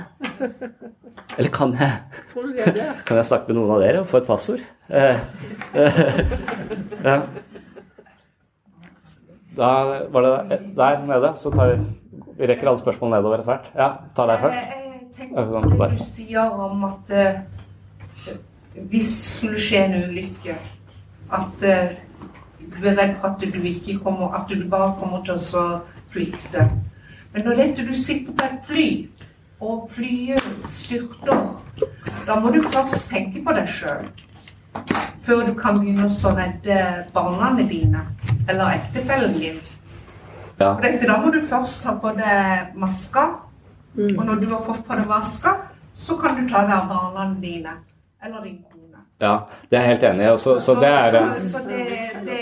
[1.38, 1.92] Eller kan jeg
[3.06, 4.60] Kan jeg snakke med noen av dere og få et passord?
[4.92, 5.16] Eh,
[5.74, 6.02] eh,
[7.04, 7.16] ja.
[9.56, 9.72] Da
[10.12, 11.82] var det der nede, så tar vi
[12.38, 13.66] Vi rekker alle spørsmål nedover etter hvert.
[13.76, 14.56] Ja, ta deg først.
[14.56, 20.56] Jeg tenker på det du sier om at uh, hvis det skulle skje en ulykke,
[21.32, 21.92] at uh,
[22.72, 25.66] du er redd for at du ikke kommer At du bare kommer til å
[26.10, 26.70] flykte.
[27.32, 28.88] Men når dette du sitter på et fly,
[29.60, 31.62] og flyet styrter,
[32.26, 34.08] da må du først tenke på deg sjøl.
[35.22, 36.78] Før du kan begynne å redde
[37.14, 38.02] barna dine
[38.48, 39.60] eller ektefellen din.
[40.58, 40.72] Ja.
[40.74, 43.28] For dette, da må du først ta på deg maska.
[43.94, 44.16] Mm.
[44.16, 45.56] Og når du har fått på deg maska,
[45.94, 47.76] så kan du ta deg av barna dine
[48.24, 49.02] eller din kone.
[49.22, 49.34] Ja,
[49.70, 50.36] det er jeg helt enig i.
[50.36, 51.82] Så, så, så, det er så, så det,
[52.26, 52.40] det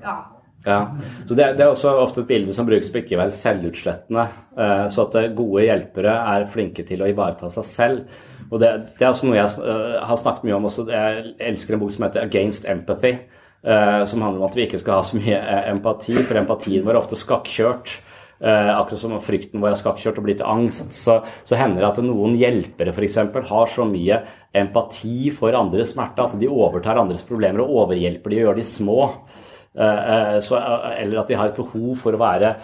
[0.00, 0.18] ja.
[0.64, 3.36] Ja, så det, det, er også ofte et bilde som brukes på ikke å være
[3.36, 4.26] selvutslettende.
[4.60, 8.18] Eh, så at gode hjelpere er flinke til å ivareta seg selv.
[8.50, 10.68] Og det, det er også noe jeg uh, har snakket mye om.
[10.70, 10.86] Også.
[10.90, 13.20] Jeg elsker en bok som heter 'Against Empathy'.
[13.60, 15.36] Uh, som handler om at vi ikke skal ha så mye
[15.68, 17.92] empati, for empatien vår er ofte skakkjørt.
[18.40, 20.94] Uh, akkurat som frykten vår er skakkjørt og blir til angst.
[20.96, 23.18] Så, så hender det at noen hjelpere f.eks.
[23.50, 24.22] har så mye
[24.56, 28.66] empati for andres smerte at de overtar andres problemer og overhjelper de og gjør de
[28.66, 29.00] små.
[29.70, 32.56] Uh, eh, så, eh, eller at de har et behov for å være,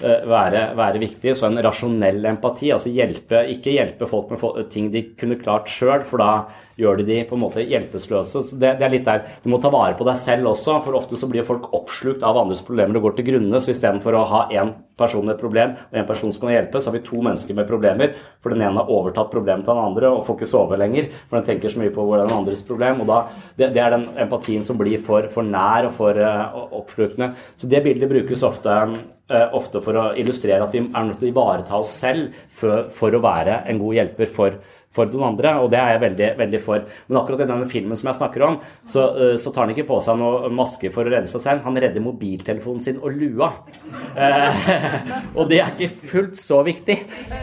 [0.00, 1.36] være, være viktig.
[1.36, 6.04] Så en rasjonell empati, altså hjelpe, ikke hjelpe folk med ting de kunne klart sjøl,
[6.08, 6.32] for da
[6.80, 8.44] gjør de de på en måte hjelpeløse.
[8.52, 11.18] Det, det, er litt der, Du må ta vare på deg selv også, for ofte
[11.20, 13.60] så blir folk oppslukt av andres problemer og går til grunne.
[13.60, 16.80] Så istedenfor å ha én person med et problem og en person som kan hjelpe,
[16.80, 18.16] så har vi to mennesker med problemer.
[18.44, 21.08] For den ene har overtatt problemet til den andre og får ikke sove lenger.
[21.28, 23.04] For den tenker så mye på hvordan den andres problem.
[23.04, 23.20] Og da,
[23.56, 27.32] det, det, er den empatien som blir for, for nær og for uh, oppslukende.
[27.60, 28.76] Så det bildet brukes ofte,
[29.30, 32.90] uh, ofte for å illustrere at vi er nødt til å ivareta oss selv for,
[32.94, 34.60] for å være en god hjelper for
[34.94, 36.86] for noen andre, og det er jeg veldig, veldig for.
[37.08, 38.56] Men akkurat i denne filmen som jeg snakker om,
[38.90, 41.62] så, uh, så tar han ikke på seg noe maske for å redde seg selv.
[41.66, 43.52] Han redder mobiltelefonen sin og lua.
[44.16, 44.66] Uh,
[45.38, 46.98] og det er ikke fullt så viktig.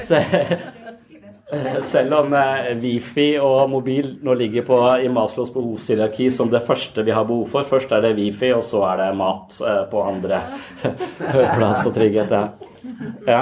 [0.10, 0.20] Så,
[1.94, 2.36] selv om
[2.82, 7.48] Wifi og mobil nå ligger på, i Maslows behovshierarki som det første vi har behov
[7.56, 7.70] for.
[7.70, 9.56] Først er det Wifi, og så er det mat
[9.88, 10.44] på andre
[11.56, 12.36] plass og trygghet.
[13.24, 13.42] Ja.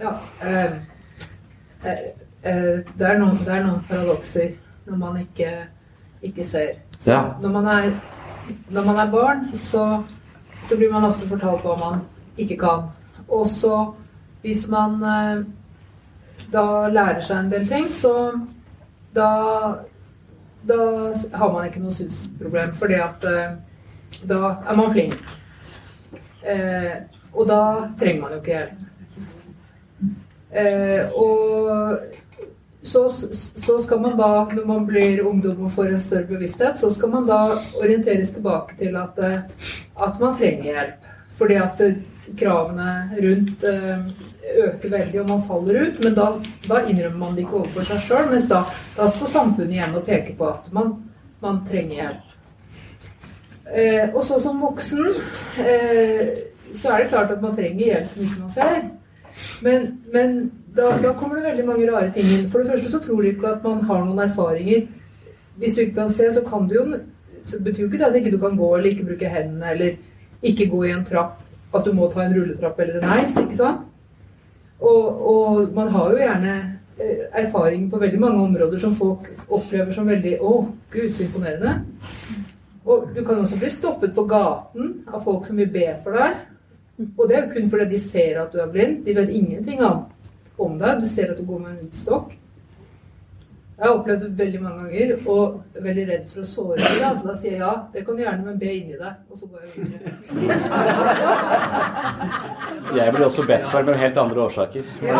[0.00, 0.72] Ja, eh,
[1.84, 2.00] eh,
[2.42, 4.56] eh, det, er noen, det er noen paradokser
[4.88, 5.52] når man ikke,
[6.22, 6.74] ikke ser.
[7.06, 7.20] Ja.
[7.40, 7.92] når, man er,
[8.70, 10.02] når man er barn, så,
[10.64, 12.02] så blir man ofte fortalt hva man
[12.40, 12.88] ikke kan.
[13.28, 13.76] Og så
[14.44, 15.44] hvis man eh,
[16.52, 18.12] da lærer seg en del ting, så
[19.16, 19.28] da,
[20.68, 20.78] da
[21.38, 23.54] har man ikke noe synsproblem, fordi at eh,
[24.28, 25.16] da er man flink.
[26.44, 26.92] Eh,
[27.34, 27.60] og da
[28.00, 28.82] trenger man jo ikke hjelp.
[30.54, 36.28] Eh, og så, så skal man da, når man blir ungdom og får en større
[36.30, 37.40] bevissthet, så skal man da
[37.80, 39.70] orienteres tilbake til at, eh,
[40.06, 41.10] at man trenger hjelp.
[41.34, 41.96] Fordi at eh,
[42.38, 43.64] kravene rundt
[44.54, 45.98] øker veldig, og man faller ut.
[46.04, 46.28] Men da,
[46.68, 48.62] da innrømmer man det ikke overfor seg sjøl, mens da,
[48.96, 50.94] da står samfunnet igjen og peker på at man,
[51.44, 52.30] man trenger hjelp.
[53.74, 55.06] Eh, og så som voksen
[55.64, 56.26] eh,
[56.74, 58.84] så er det klart at man trenger hjelp som ikke man ser.
[59.64, 60.36] Men, men
[60.76, 62.50] da, da kommer det veldig mange rare ting inn.
[62.50, 64.86] For det første så tror du ikke at man har noen erfaringer.
[65.58, 66.86] Hvis du ikke kan se, så kan du jo
[67.44, 69.96] så betyr jo ikke det at ikke du kan gå eller ikke bruke hendene eller
[70.42, 71.42] ikke gå i en trapp.
[71.74, 73.82] At du må ta en rulletrapp eller en heis, ikke sant?
[74.80, 76.54] Og, og man har jo gjerne
[76.98, 80.54] eh, erfaring på veldig mange områder som folk opplever som veldig Å,
[80.92, 81.74] gud, så imponerende.
[82.84, 86.36] Og du kan også bli stoppet på gaten av folk som vil be for deg.
[86.98, 89.04] Og det er jo kun fordi de ser at du er blind.
[89.06, 90.04] De vet ingenting annet
[90.58, 91.00] om deg.
[91.02, 92.28] Du ser at du går med en hvit stokk.
[93.74, 96.84] Jeg har opplevd det veldig mange ganger og er veldig redd for å såre dem.
[97.02, 99.12] Så så da sier jeg ja, det kan du gjerne, men be inni deg.
[99.26, 100.08] Og så går jeg videre.
[102.94, 104.84] Jeg blir også bedt for, med helt andre årsaker.
[105.02, 105.14] Men,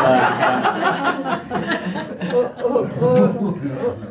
[2.35, 3.13] og, og, og,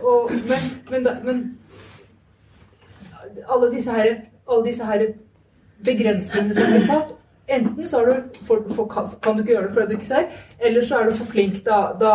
[0.04, 1.38] og, men, men, men
[3.48, 4.16] alle disse her,
[4.50, 5.08] alle disse her
[5.86, 7.14] begrensningene som blir satt
[7.48, 8.14] Enten så du,
[8.48, 8.88] for, for,
[9.22, 10.28] kan du ikke gjøre det fordi du ikke ser,
[10.64, 11.58] eller så er du for flink.
[11.66, 12.14] Da, da,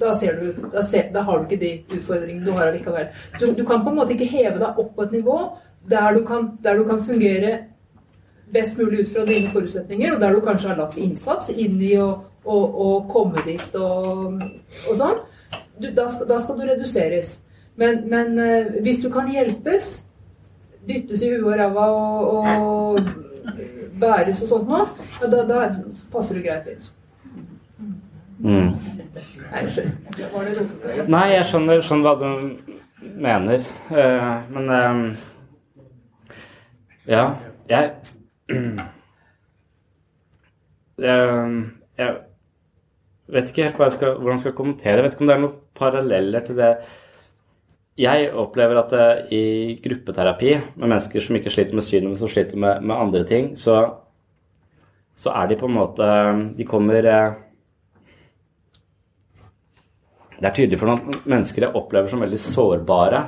[0.00, 3.08] da, du, da, ser, har du ikke de utfordringene du har allikevel.
[3.38, 5.38] Så du kan på en måte ikke heve deg opp på et nivå
[5.88, 7.58] der du kan, der du kan fungere
[8.52, 11.94] best mulig ut fra dine forutsetninger, og der du kanskje har lagt innsats inn i
[11.98, 12.10] å,
[12.44, 14.42] å, komme dit og,
[14.86, 15.22] og sånn.
[15.80, 17.36] Du, da, skal, da, skal, du reduseres.
[17.76, 19.96] Men, men uh, hvis du kan hjelpes,
[20.86, 23.26] dyttes i huet og ræva og, og
[24.00, 25.60] bæres og sånt ja, da, da,
[26.12, 26.82] passer du greit inn.
[28.36, 28.70] Mm.
[29.50, 29.94] Nei, skjønner.
[31.32, 32.28] Jeg skjønner, skjønner hva du
[33.16, 33.64] mener.
[33.88, 35.02] Uh, men um,
[37.06, 37.24] Ja,
[37.70, 37.92] jeg
[41.06, 41.50] uh,
[41.96, 42.10] jeg
[43.32, 44.96] vet ikke helt jeg skal, hvordan jeg skal kommentere.
[44.98, 46.72] Jeg vet ikke om det er noen paralleller til det
[47.96, 52.30] jeg opplever at uh, i gruppeterapi med mennesker som ikke sliter med synet, men som
[52.32, 53.78] sliter med, med, andre ting, så,
[55.16, 56.08] så er de på en måte
[56.58, 57.38] De kommer uh,
[60.36, 63.22] Det er tydelig for noen mennesker jeg opplever som veldig sårbare.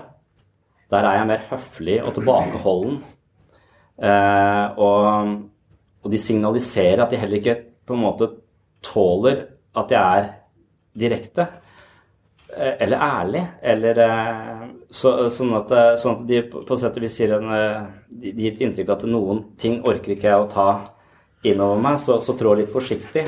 [0.93, 2.99] Der er jeg mer høflig og tilbakeholden.
[3.99, 5.31] Eh, og,
[6.05, 7.57] og de signaliserer at de heller ikke
[7.89, 8.29] på en måte
[8.85, 9.41] tåler
[9.79, 10.29] at jeg er
[10.99, 11.49] direkte
[12.49, 13.99] eller ærlig, eller
[14.89, 17.51] så, sånn, at, sånn, at, de på sett og sier en,
[18.09, 20.69] de, gir et inntrykk at noen ting orker ikke jeg å ta
[21.45, 23.27] innover meg, så, så trå litt forsiktig.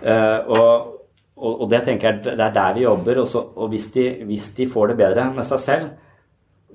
[0.00, 0.96] Og,
[1.40, 3.22] og, og, det tenker jeg det er der vi jobber.
[3.22, 5.90] Og, så, og hvis, de, hvis, de, får det bedre med seg selv,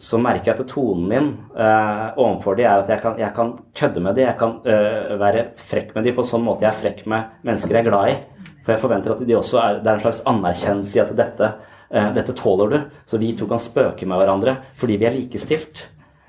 [0.02, 3.54] så merker jeg at tonen min eh, overfor de er at jeg kan, jeg kan
[3.80, 6.82] kødde med de, jeg kan eh, være frekk med de på sånn måte jeg er
[6.82, 8.18] frekk med mennesker jeg er glad i.
[8.66, 11.52] For jeg forventer at de også er, det er en slags anerkjennelse i at dette,
[11.92, 12.80] eh, dette tåler du.
[13.06, 15.86] Så vi to kan spøke med hverandre fordi vi er likestilt.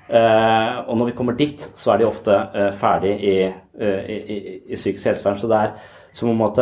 [0.07, 4.19] Eh, og når vi kommer dit, så er de ofte eh, ferdig i, eh, i,
[4.35, 4.37] i,
[4.69, 5.39] i psykisk helsevern.
[5.41, 5.73] Så det er
[6.15, 6.61] som om at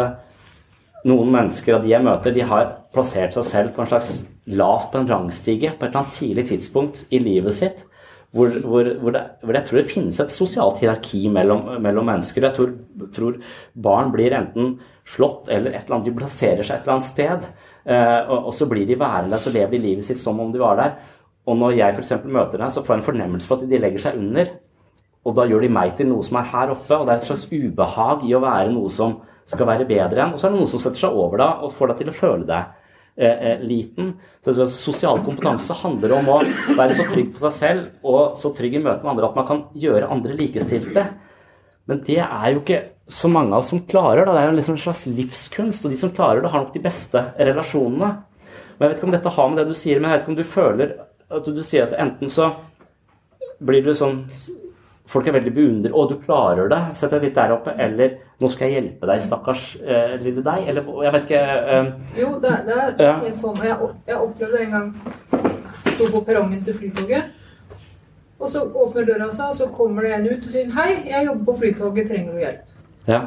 [1.06, 4.16] noen mennesker av de jeg møter, de har plassert seg selv på en slags
[4.46, 7.84] lavt på en rangstige på et eller annet tidlig tidspunkt i livet sitt.
[8.36, 12.50] Hvor, hvor, hvor, det, hvor jeg tror det finnes et sosialt hierarki mellom, mellom mennesker.
[12.50, 12.74] Jeg tror,
[13.16, 13.38] tror,
[13.80, 14.74] barn blir enten
[15.08, 17.46] slått eller et eller annet, de plasserer seg et eller annet sted.
[17.86, 20.60] Eh, og, og, så blir de værende så lever de livet sitt som om de
[20.60, 20.96] var der.
[21.46, 22.14] Og når jeg f.eks.
[22.26, 24.52] møter deg, så får jeg en fornemmelse for at de legger seg under.
[25.26, 27.30] Og da gjør de meg til noe som er her oppe, og det er et
[27.30, 29.20] slags ubehag i å være noe som
[29.50, 30.34] skal være bedre enn.
[30.36, 32.18] Og så er det noen som setter seg over deg og får deg til å
[32.20, 32.82] føle deg
[33.18, 34.14] eh, eh liten.
[34.44, 36.40] Så Sosial kompetanse handler om å
[36.78, 39.48] være så trygg på seg selv og så trygg i møte med andre at man
[39.48, 41.08] kan gjøre andre likestilte.
[41.86, 44.34] Men det er jo ikke så mange av oss som klarer det.
[44.34, 45.86] Det er jo liksom en slags livskunst.
[45.86, 48.12] Og de som klarer det, har nok de beste relasjonene.
[48.76, 50.34] Men Jeg vet ikke om dette har med det du sier, men jeg vet ikke
[50.34, 50.96] om du føler
[51.36, 52.50] at du sier at enten så
[53.66, 54.26] blir du sånn
[55.08, 55.94] folk er veldig beundret.
[55.94, 56.82] 'Å, du klarer det.
[56.98, 60.70] Sett deg litt der oppe.' Eller 'Nå skal jeg hjelpe deg, stakkars eh, lille deg.'
[60.70, 61.42] Eller jeg vet ikke
[61.76, 61.90] eh,
[62.20, 63.16] Jo, det, det er ja.
[63.22, 63.62] helt sånn.
[63.64, 64.94] Jeg, jeg opplevde en gang
[65.96, 67.30] Sto på perrongen til Flytoget.
[68.36, 71.30] Og så åpner døra seg, og så kommer det en ut og sier 'Hei, jeg
[71.30, 72.10] jobber på Flytoget.
[72.10, 72.74] Trenger du hjelp?'
[73.08, 73.22] Ja.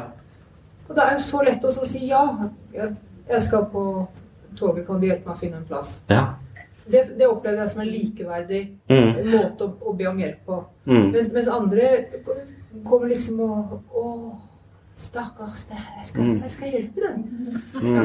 [0.88, 2.24] Og det er jo så lett å si ja.
[3.28, 4.08] Jeg skal på
[4.56, 4.86] toget.
[4.86, 5.98] Kan du hjelpe meg å finne en plass?
[6.08, 6.38] Ja
[6.92, 9.08] det, det opplevde jeg som en likeverdig mm.
[9.28, 10.56] måte å, å, be om hjelp på.
[10.88, 11.06] Mm.
[11.12, 11.84] Mens, mens, andre
[12.86, 13.54] kommer liksom og
[13.98, 14.00] Å,
[14.98, 16.38] stakkars deg, jeg, mm.
[16.42, 17.14] jeg, skal hjelpe deg.
[17.78, 17.94] Mm.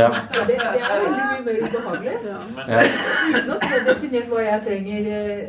[0.00, 0.08] ja.
[0.32, 0.60] det, det, er
[1.04, 2.16] veldig mye mer ubehagelig.
[2.24, 2.38] Ja.
[3.34, 5.42] Uten at du har definert hva jeg trenger eh,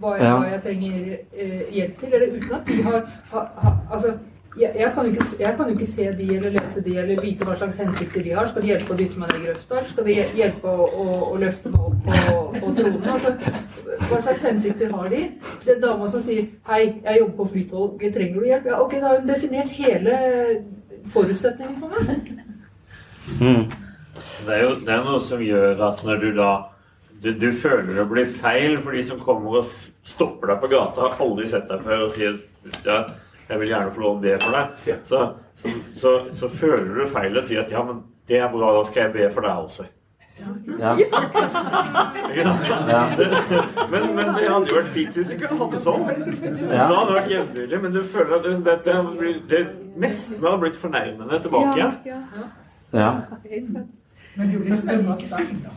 [0.00, 0.32] hva, ja.
[0.38, 2.10] hva jeg trenger eh, hjelp til.
[2.16, 2.98] Eller uten at de har,
[3.34, 4.10] har, har altså,
[4.60, 7.46] jeg, jeg, kan ikke, jeg, kan jo ikke, se de eller lese de eller vite
[7.48, 8.48] hva slags hensikter de har.
[8.50, 9.84] Skal de hjelpe å dytte meg ned i grøfta?
[9.88, 13.06] Skal de hjelpe å, å, å løfte meg opp på, på tronen?
[13.14, 13.32] Altså,
[14.10, 15.22] hva slags hensikter har de?
[15.64, 18.98] Det er dama som sier 'Hei, jeg jobber på Flytoget, trenger du hjelp?' Ja, ok,
[19.00, 20.18] da har hun definert hele
[21.14, 22.36] forutsetningen for meg.
[23.40, 23.64] Mm.
[24.46, 26.52] Det, er jo, det er noe som gjør at når du da
[27.22, 29.68] du, du, føler det blir feil for de som kommer og
[30.04, 32.40] stopper deg på gata, har aldri sett deg før og sier
[32.82, 33.04] ja,
[33.52, 35.24] jeg vil gjerne få lov å be for deg, så,
[35.60, 38.00] så, så, så, føler du feil å si at ja, men
[38.30, 39.88] det er bra, da skal jeg be for deg også.
[40.80, 40.96] Ja.
[40.98, 41.06] ja.
[43.90, 46.06] men, men, det hadde jo vært fint hvis du kunne hatt det sånn.
[46.08, 46.86] Ja.
[46.88, 47.80] Da hadde det vært jevnlig.
[47.84, 49.60] Men du føler at det, det, det, det
[50.02, 51.94] nesten hadde blitt fornærmende tilbake igjen.
[52.08, 52.18] Ja,
[52.96, 53.12] ja.
[54.38, 55.76] Men det blir spennende.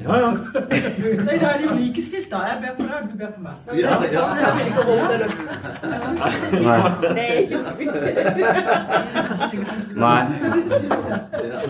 [0.00, 0.28] Ja, ja.
[0.70, 2.36] Det er de jo likestilt, da.
[2.36, 3.52] Jeg ber på deg, du ber på meg.
[3.80, 4.34] Ja, det er sant.
[4.38, 5.48] Jeg vil ikke holde det løftet.
[6.66, 6.80] Nei.
[10.04, 10.22] Nei.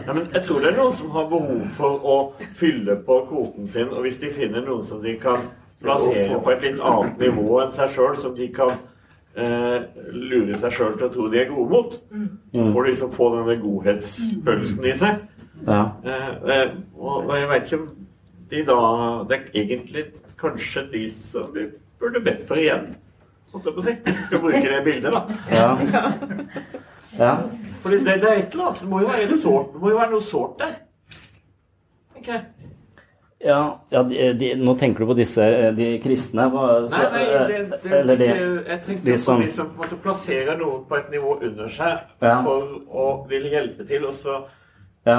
[0.06, 2.18] Ja, men jeg tror det er noen som har behov for å
[2.60, 5.48] fylle på kvoten sin, og hvis de finner noen som de kan
[5.80, 8.74] plassere på et litt annet nivå enn seg sjøl, som de kan
[9.38, 9.78] eh,
[10.12, 11.96] lure seg sjøl til å tro de er gode mot,
[12.52, 15.24] så får de liksom få denne godhetsfølelsen i seg.
[15.64, 15.80] Ja.
[16.04, 16.68] Eh, eh,
[16.98, 17.86] og, og jeg vet ikke
[18.50, 18.78] de da
[19.28, 20.04] Det er egentlig
[20.40, 21.68] kanskje de som vi
[22.00, 22.92] burde bedt for igjen.
[23.52, 23.94] Holdt jeg på å si.
[24.26, 25.22] Skal bruke det bildet, da.
[25.52, 25.68] Ja.
[27.18, 27.32] ja.
[27.82, 28.82] Fordi det, det, er et eller annet.
[28.82, 30.76] Det må jo være, sårt, må jo være noe sårt der.
[32.18, 32.40] Okay.
[33.38, 35.44] Ja, ja de, de, nå tenker du på disse
[35.76, 36.48] de kristne?
[36.50, 38.28] Så, nei, nei, det, det, eller de,
[38.66, 41.36] jeg tenkte de som, på de som på en måte plasserer noen på et nivå
[41.36, 42.40] under seg ja.
[42.42, 44.40] for å ville hjelpe til, og så
[45.08, 45.18] ja.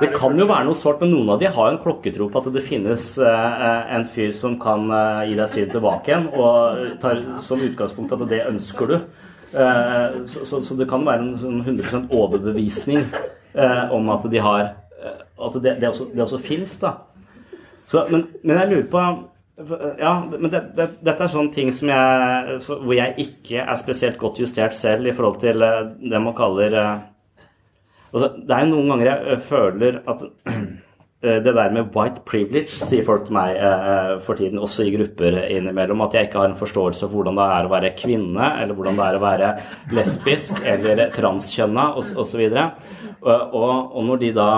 [0.00, 2.48] Det kan jo være noe sårt, men noen av de har en klokketro på at
[2.54, 7.20] det finnes eh, en fyr som kan eh, gi deg synet tilbake igjen, og tar
[7.42, 8.96] som utgangspunkt at det ønsker du.
[9.54, 13.06] Eh, så, så, så, det kan være en sånn 100% overbevisning
[13.94, 14.72] om at de har
[15.44, 16.96] At det, det også, det også fins, da.
[17.90, 19.02] Så, men, men, jeg lurer på
[20.00, 23.78] ja, men det, det, dette er sånne ting som jeg, så, hvor jeg ikke er
[23.78, 26.74] spesielt godt justert selv i forhold til det man kaller
[28.22, 30.66] det er jo noen ganger jeg øh, føler at øh,
[31.44, 35.38] det der med white privilege, sier folk til meg eh, for tiden, også i grupper
[35.48, 38.76] innimellom, at jeg ikke har en forståelse for hvordan det er å være kvinne, eller
[38.76, 39.48] hvordan det er å være
[39.96, 42.42] lesbisk eller transkjønna osv.
[43.24, 44.50] Og, og, og når de da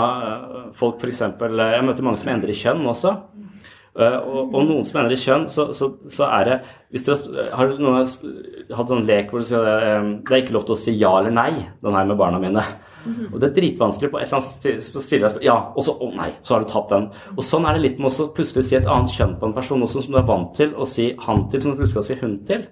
[0.74, 1.22] folk f.eks.
[1.22, 3.14] Jeg møter mange som endrer kjønn også.
[3.96, 6.56] Og, og, noen som endrer kjønn, så, så, så, er det
[6.92, 10.82] hvis dere Har noen hatt sånn lek hvor sier det er ikke lov til å
[10.82, 11.52] si ja eller nei,
[11.86, 12.66] den her med barna mine?
[13.32, 16.54] Og det er dritvanskelig på et eller annet stille Ja, og så Å nei, så
[16.56, 17.10] har du tatt den.
[17.36, 19.82] Og sånn er det litt med å plutselig si et annet kjønn på en person
[19.82, 22.18] også, som du er vant til å si han til, som du plutselig skal si
[22.22, 22.66] hun til.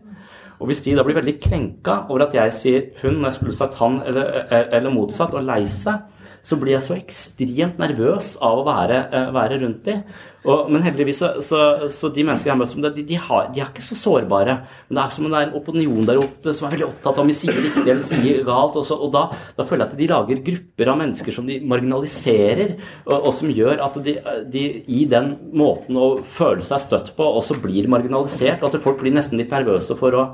[0.61, 3.57] Og hvis de da blir veldig krenka over at jeg sier hun når jeg skulle
[3.59, 6.05] sagt han, eller, eller motsatt, og lei seg,
[6.45, 10.05] så blir jeg så ekstremt nervøs av å være, uh, være rundt dem.
[10.45, 13.85] Men heldigvis så, så, så de menneskene jeg møtt, de, de, har, de er ikke
[13.87, 14.59] så sårbare.
[14.91, 17.17] Men det er som om det er en opinion der oppe som er veldig opptatt
[17.17, 18.77] av om vi sier riktig eller sier galt.
[18.77, 19.23] Og, så, og da,
[19.57, 22.77] da, føler jeg at de lager grupper av mennesker som de marginaliserer,
[23.07, 24.17] og, og som gjør at de,
[24.53, 29.01] de, i den måten å føle seg støtt på også blir marginalisert, og at folk
[29.01, 30.27] blir nesten litt nervøse for å,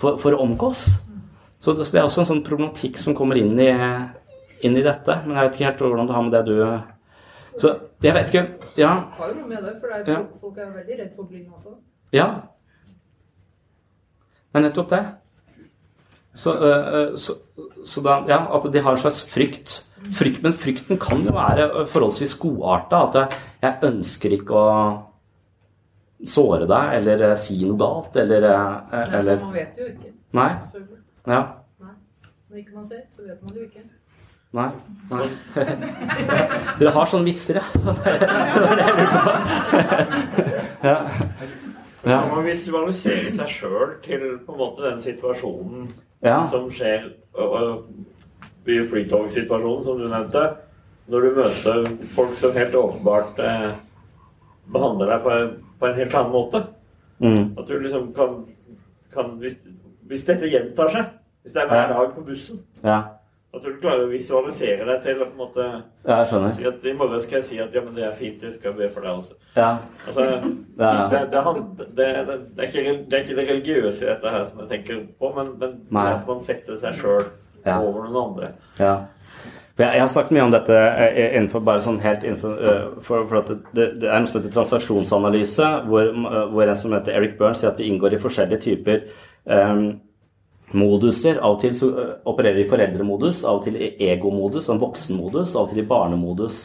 [0.00, 0.88] for, for å omgås.
[1.62, 3.68] Så det, er også en sånn problematikk som kommer inn i,
[4.62, 5.18] inn i dette.
[5.26, 8.46] Men jeg vet ikke helt hvordan det har med det du Så jeg vet ikke.
[8.80, 8.92] Ja.
[9.12, 10.20] Det har jo noe med det, for det er, ja.
[10.40, 11.74] folk er veldig redd for blind også.
[12.12, 12.28] Ja.
[14.52, 15.02] Det er nettopp det.
[16.34, 17.34] Så, øh, så,
[17.86, 19.86] så da, ja, at de har en slags frykt.
[20.16, 20.42] frykt.
[20.42, 23.02] Men frykten kan jo være forholdsvis godarta.
[23.08, 24.68] At jeg, jeg ønsker ikke å
[26.28, 28.46] såre deg eller si noe galt, eller,
[29.10, 29.36] eller...
[29.36, 30.12] Nei, man vet jo ikke.
[30.38, 30.50] Nei.
[31.26, 31.40] Ja.
[31.82, 31.96] Nei.
[32.48, 33.84] Når ikke man ser, så vet man det jo ikke.
[34.52, 34.68] Nei.
[35.10, 35.26] nei.
[36.78, 37.66] Dere har sånne vitser, ja.
[37.72, 38.16] Så det,
[38.66, 40.46] var det jeg lurte på.
[40.88, 40.96] ja.
[42.02, 42.18] Ja.
[42.26, 45.86] Man visualiserer seg sjøl til på en måte den situasjonen
[46.24, 46.40] ja.
[46.50, 47.06] som skjer
[48.66, 50.42] i flytogsituasjonen, som du nevnte.
[51.12, 51.86] Når du møter
[52.16, 53.70] folk som helt åpenbart eh,
[54.74, 55.38] behandler deg på,
[55.78, 56.62] på, en helt annen måte.
[57.22, 57.54] Mm.
[57.58, 58.36] At du liksom kan,
[59.14, 59.56] kan hvis,
[60.10, 61.10] hvis, dette gjentar seg,
[61.42, 62.98] hvis det er hver dag på bussen ja.
[63.52, 66.54] At du klarer å visualisere deg til å på en måte ja, jeg skjønner.
[66.56, 68.76] Si at I morgen skal jeg si at ja, men det er fint, jeg skal
[68.78, 69.36] be for deg også.
[69.58, 69.70] Ja.
[70.06, 70.28] Altså,
[70.80, 70.92] ja.
[71.12, 71.42] Det, det,
[71.78, 75.02] det, det, er ikke, det er ikke det religiøse i dette her som jeg tenker
[75.20, 77.26] på, men, men at man setter seg sjøl
[77.66, 78.54] over noen andre.
[78.80, 78.94] Ja.
[79.76, 83.40] Jeg, har snakket mye om dette eh, innenfor bare sånn helt innenfor, uh, for, for
[83.40, 86.10] at det, det, er noe som heter transaksjonsanalyse, hvor,
[86.52, 89.06] hvor en som heter Eric Burns sier at vi inngår i forskjellige typer
[89.48, 89.86] um,
[90.78, 91.40] moduser.
[91.40, 91.90] Av og til så
[92.28, 95.88] opererer vi i foreldremodus, av og til i egomodus, en voksenmodus, av og til i
[95.88, 96.64] barnemodus.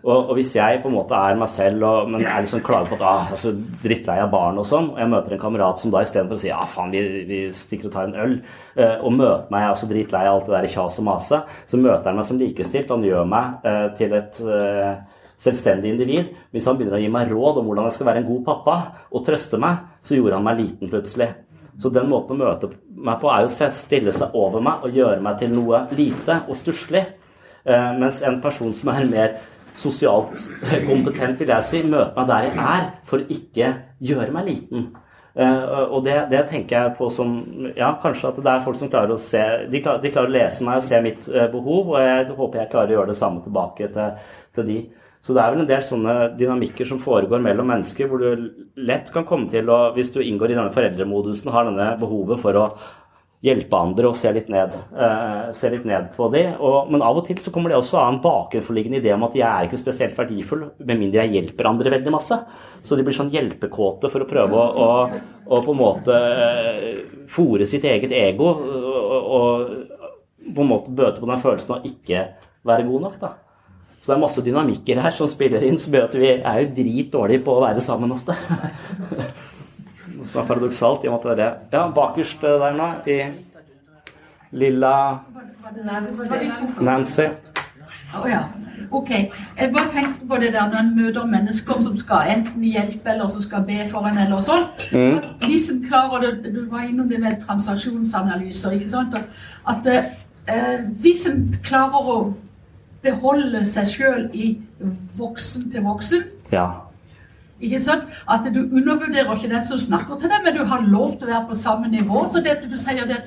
[0.00, 2.88] Og, og, hvis jeg på en måte er meg selv, og, men er liksom klager
[2.88, 5.92] på at ah, altså, drittlei av barn og sånn, og jeg møter en kamerat som
[5.92, 8.36] da istedenfor å si ja, ah, faen, vi, vi, stikker og tar en øl,
[8.78, 11.42] eh, og møter meg, jeg er så drittlei av alt det der kjas og mase,
[11.68, 12.94] så møter han meg som likestilt.
[12.94, 16.32] Han gjør meg eh, til et eh, selvstendig individ.
[16.54, 18.80] Hvis han begynner å gi meg råd om hvordan jeg skal være en god pappa,
[19.12, 21.28] og trøste meg, så gjorde han meg liten plutselig.
[21.80, 24.96] Så den måten å møte meg på er jo å stille seg over meg og
[24.96, 27.06] gjøre meg til noe lite og stusslig.
[27.64, 29.38] Eh, mens en person som er mer
[29.80, 30.36] sosialt
[30.88, 33.70] kompetent, vil jeg si, møter meg der jeg er, for ikke
[34.10, 34.90] gjøre meg liten.
[35.30, 37.28] Uh, og det, det, tenker jeg på som
[37.78, 39.38] Ja, kanskje at det er folk som klarer å se
[39.70, 42.58] De, klarer, de klarer å lese meg og se mitt uh, behov, og jeg håper
[42.58, 44.80] jeg klarer å gjøre det samme tilbake til, til de.
[45.20, 49.10] Så det er vel en del sånne dynamikker som foregår mellom mennesker, hvor du lett
[49.12, 52.64] kan komme til å, hvis du inngår i denne foreldremodusen, har denne behovet for å
[53.44, 56.56] hjelpe andre og se litt ned, eh, se litt ned på dem.
[56.90, 59.48] men av og til så kommer det også av en bakenforliggende idé om at jeg
[59.48, 62.36] er ikke spesielt verdifull med mindre jeg hjelper andre veldig masse.
[62.82, 67.04] Så de blir sånn hjelpekåte for å prøve å, å, å på en måte eh,
[67.28, 72.26] fòre sitt eget ego og, og på en måte bøte på den følelsen av ikke
[72.64, 73.20] være god nok.
[73.20, 73.34] da.
[74.00, 76.70] Så det er masse dynamikker her som spiller inn, som gjør at vi er jo
[76.78, 78.36] drit dårlige på å være sammen ofte.
[80.14, 81.50] Noe som er paradoksalt i og med at det er det.
[81.76, 83.18] Ja, bakerst eh, der nå, i
[84.56, 84.94] lilla
[86.80, 87.28] Nancy.
[88.10, 88.40] Å oh, ja.
[88.90, 89.10] Ok.
[89.12, 93.28] Jeg bare tenkte på det der når en møter mennesker som skal enten hjelpe eller
[93.30, 94.64] som skal be for en eller sånn.
[94.90, 95.20] Mm.
[95.44, 98.80] De som klarer det, Du var innom det med transaksjonsanalyser.
[98.80, 99.14] ikke sant?
[99.68, 102.16] At eh, vi som klarer å
[103.02, 104.52] beholde seg sjøl i
[105.18, 106.24] voksen til voksen.
[106.52, 106.66] Ja.
[107.60, 108.04] Ikke sant?
[108.30, 111.32] At du undervurderer ikke den som snakker til deg, men du har lov til å
[111.32, 112.26] være på samme nivå.
[112.32, 113.20] Så det at du sier det,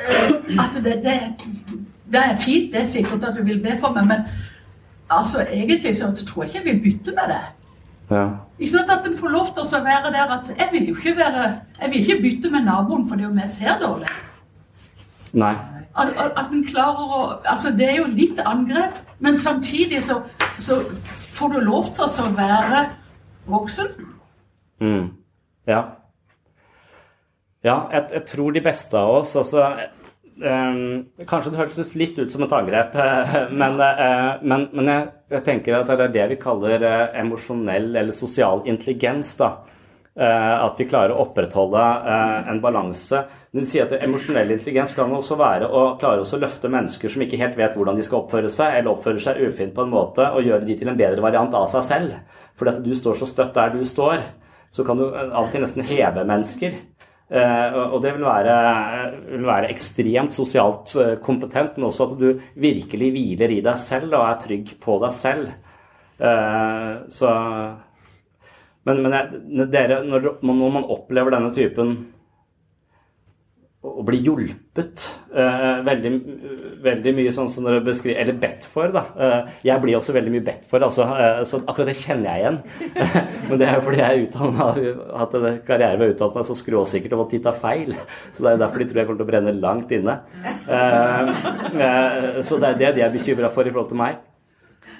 [0.00, 1.18] eh, at det, det,
[2.12, 4.24] det, er fint, det er sikkert at du vil be for meg, men
[5.12, 7.42] altså egentlig så tror jeg ikke jeg vil bytte med det.
[8.10, 8.24] Ja.
[8.58, 11.14] Ikke sant at en får lov til å være der at jeg vil jo ikke
[11.16, 11.44] være
[11.80, 14.10] Jeg vil ikke bytte med naboen fordi om jeg ser dårlig.
[15.32, 15.54] Nei.
[15.94, 20.20] At, at en klarer å Altså, det er jo litt angrep, men samtidig så,
[20.58, 20.80] så
[21.36, 22.86] får du lov til å være
[23.50, 23.92] voksen.
[24.82, 25.12] Mm.
[25.70, 25.82] Ja.
[27.64, 32.32] Ja, jeg, jeg, tror de beste av oss altså um, Kanskje det hørtes litt ut
[32.32, 32.92] som et angrep,
[33.60, 37.88] men, uh, men, men jeg, jeg, tenker at det er det vi kaller uh, emosjonell
[37.94, 39.36] eller sosial intelligens.
[39.40, 39.54] da.
[40.14, 41.80] at vi klarer å opprettholde
[42.46, 43.24] en balanse.
[43.54, 47.22] Men de sier at Emosjonell intelligens kan også være å klare å løfte mennesker som
[47.22, 50.26] ikke helt vet hvordan de skal oppføre seg, eller oppføre seg ufint på en måte,
[50.26, 52.16] og gjøre de til en bedre variant av seg selv.
[52.58, 54.24] Fordi at du står så støtt der du står,
[54.74, 56.74] så kan du av og til nesten heve mennesker.
[57.30, 58.56] Og det vil være,
[59.30, 64.26] vil være, ekstremt sosialt kompetent, men også at du virkelig hviler i deg selv og
[64.32, 65.54] er trygg på deg selv.
[67.14, 67.30] Så
[68.84, 71.94] men, men dere, når, når, man opplever denne typen
[73.84, 75.02] å bli hjulpet
[75.34, 76.12] uh, veldig,
[76.84, 79.02] veldig, mye sånn som dere beskriver Eller bedt for, da.
[79.12, 82.44] Uh, jeg blir også veldig mye bedt for, altså, uh, så akkurat det kjenner jeg
[82.44, 82.58] igjen.
[83.50, 84.82] men det er jo fordi jeg har
[85.20, 87.96] hatt karriere ved å uttale meg så skråsikkert og fått titta feil.
[88.32, 90.20] Så det er jo derfor de tror jeg kommer til å brenne langt inne.
[92.44, 94.22] så det er det de er bekymra for i forhold til meg.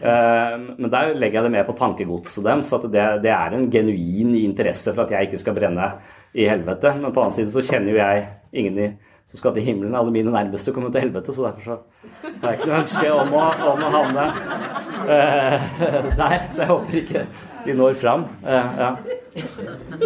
[0.01, 3.71] Eh, men der legger jeg det med på tankegodset deres, at det, det, er en
[3.71, 5.91] genuin interesse for at jeg ikke skal brenne
[6.35, 6.95] i helvete.
[6.99, 8.89] Men på den annen side så kjenner jo jeg ingen i,
[9.31, 9.97] som skal til himmelen.
[9.99, 11.79] Alle mine nærmeste kommer til helvete, så derfor så
[12.43, 14.27] har jeg ikke noe ønske om å, om å havne
[15.09, 15.69] uh,
[16.23, 16.39] der.
[16.55, 17.27] Så jeg håper ikke
[17.65, 18.27] de når fram.
[18.45, 18.91] Uh, ja.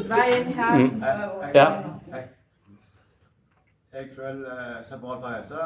[0.09, 1.07] Veien her mm.
[1.55, 1.70] ja.
[3.99, 4.45] Jeg sjøl
[5.01, 5.64] på helse,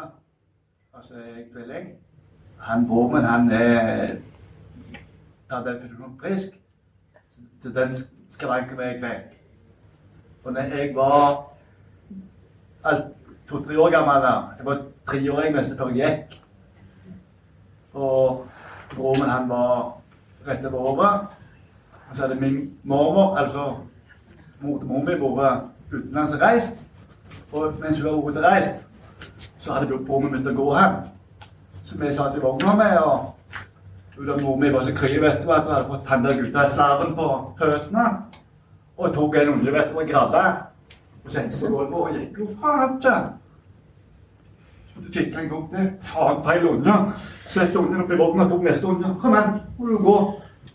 [0.94, 1.90] altså jeg er tvilling
[2.62, 4.16] han Bormen han er
[5.48, 6.48] per definisjon frisk.
[7.62, 7.94] Så den
[8.30, 9.32] skal vanke meg vekk.
[10.44, 11.44] Og når jeg var
[13.48, 14.26] to-tre år gammel
[14.58, 16.40] Jeg var tre år jeg nesten før jeg gikk.
[17.94, 18.46] Og
[18.94, 19.98] broren han var
[20.46, 21.26] rett over året.
[22.10, 23.76] Og så hadde min mormor, altså
[24.60, 26.72] mor til mor vært utenlands og reist.
[27.52, 28.86] Og mens hun var ute og reist,
[29.58, 31.11] så hadde broren min begynt å gå hjem
[31.84, 32.98] som vi satt i vogna med.
[32.98, 36.42] og da mor mi var så kry vet du, at hun hadde fått tanna der
[36.42, 37.28] gutta slarven på
[37.58, 38.08] føttene.
[38.96, 40.42] Og tok en unge vet du, og grabba.
[41.24, 43.14] Og sendte på gulvet og gikk jo faen ikke.
[44.92, 45.88] Så du kikka en gang til.
[46.02, 46.98] Faen, feil unge.
[47.48, 49.14] Sette ungen opp i vogna og tok neste unge.
[49.20, 50.18] Kom igjen, må du gå.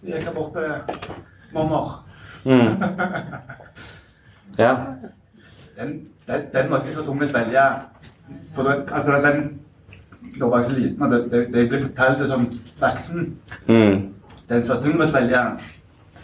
[0.04, 1.14] Jeg gikk jeg bort til
[1.54, 2.04] mormor.
[2.46, 2.84] Mm.
[4.64, 4.74] ja.
[5.78, 7.66] Den, den, den var ikke så tung å svelge.
[8.56, 9.44] For den, altså, den
[10.40, 12.46] da var jeg så liten at det, det, det ble fortalt det som
[12.82, 13.38] voksen.
[13.68, 14.14] Mm.
[14.50, 15.44] Den som var tung å svelge,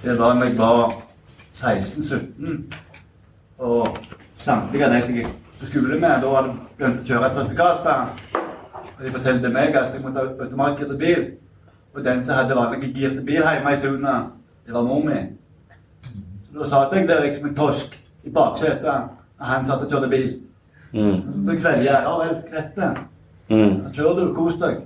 [0.04, 0.94] det var da jeg var
[1.56, 2.60] 16-17.
[3.64, 3.98] Og
[4.38, 8.42] samtlige av de som jeg gikk på skole med, da hadde begynt å kjøre sertifikater.
[8.84, 11.26] Og de fortalte meg at jeg måtte ha automatgirt bil.
[11.94, 14.32] Og den som hadde vanlig girte bil hjemme i tunet,
[14.66, 15.20] det var mor mi.
[16.52, 20.10] Så da satt jeg der liksom en torsk i baksetet, og han satt og kjørte
[20.10, 20.30] bil.
[20.94, 21.46] Mm.
[21.46, 21.92] Så jeg svelget.
[21.92, 22.92] Ja vel, greit det.
[23.50, 23.92] Mm.
[23.96, 24.86] Kjør du, kos deg.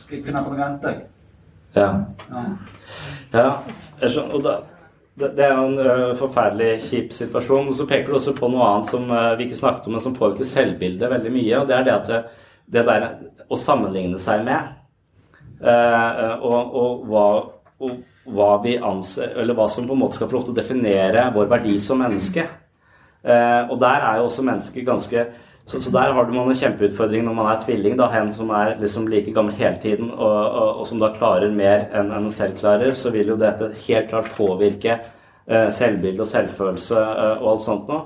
[0.00, 1.04] Skal jeg finne på noe annet, jeg.
[1.76, 1.90] Ja.
[2.30, 2.44] ja.
[3.34, 4.22] ja.
[4.32, 4.56] Og da,
[5.20, 7.70] det, er jo en uh, forferdelig kjip situasjon.
[7.70, 10.04] Og så peker du også på noe annet som uh, vi ikke snakket om, men
[10.04, 11.60] som påvirker selvbildet veldig mye.
[11.60, 12.42] Og det er det at øh,
[12.76, 13.06] det der
[13.46, 14.72] å sammenligne seg med,
[15.56, 17.28] og, og, hva,
[17.80, 17.92] og,
[18.28, 21.22] hva, vi anser Eller hva som på en måte skal få lov til å definere
[21.32, 22.44] vår verdi som menneske.
[23.22, 25.22] og der er jo også mennesket ganske
[25.66, 27.96] så, så, der har man en kjempeutfordring når man er tvilling.
[27.98, 31.50] da, En som er liksom like gammel hele tiden, og, og, og som da klarer
[31.50, 36.30] mer enn en selv klarer, så vil jo dette helt klart påvirke eh, selvbilde og
[36.30, 38.04] selvfølelse eh, og alt sånt noe.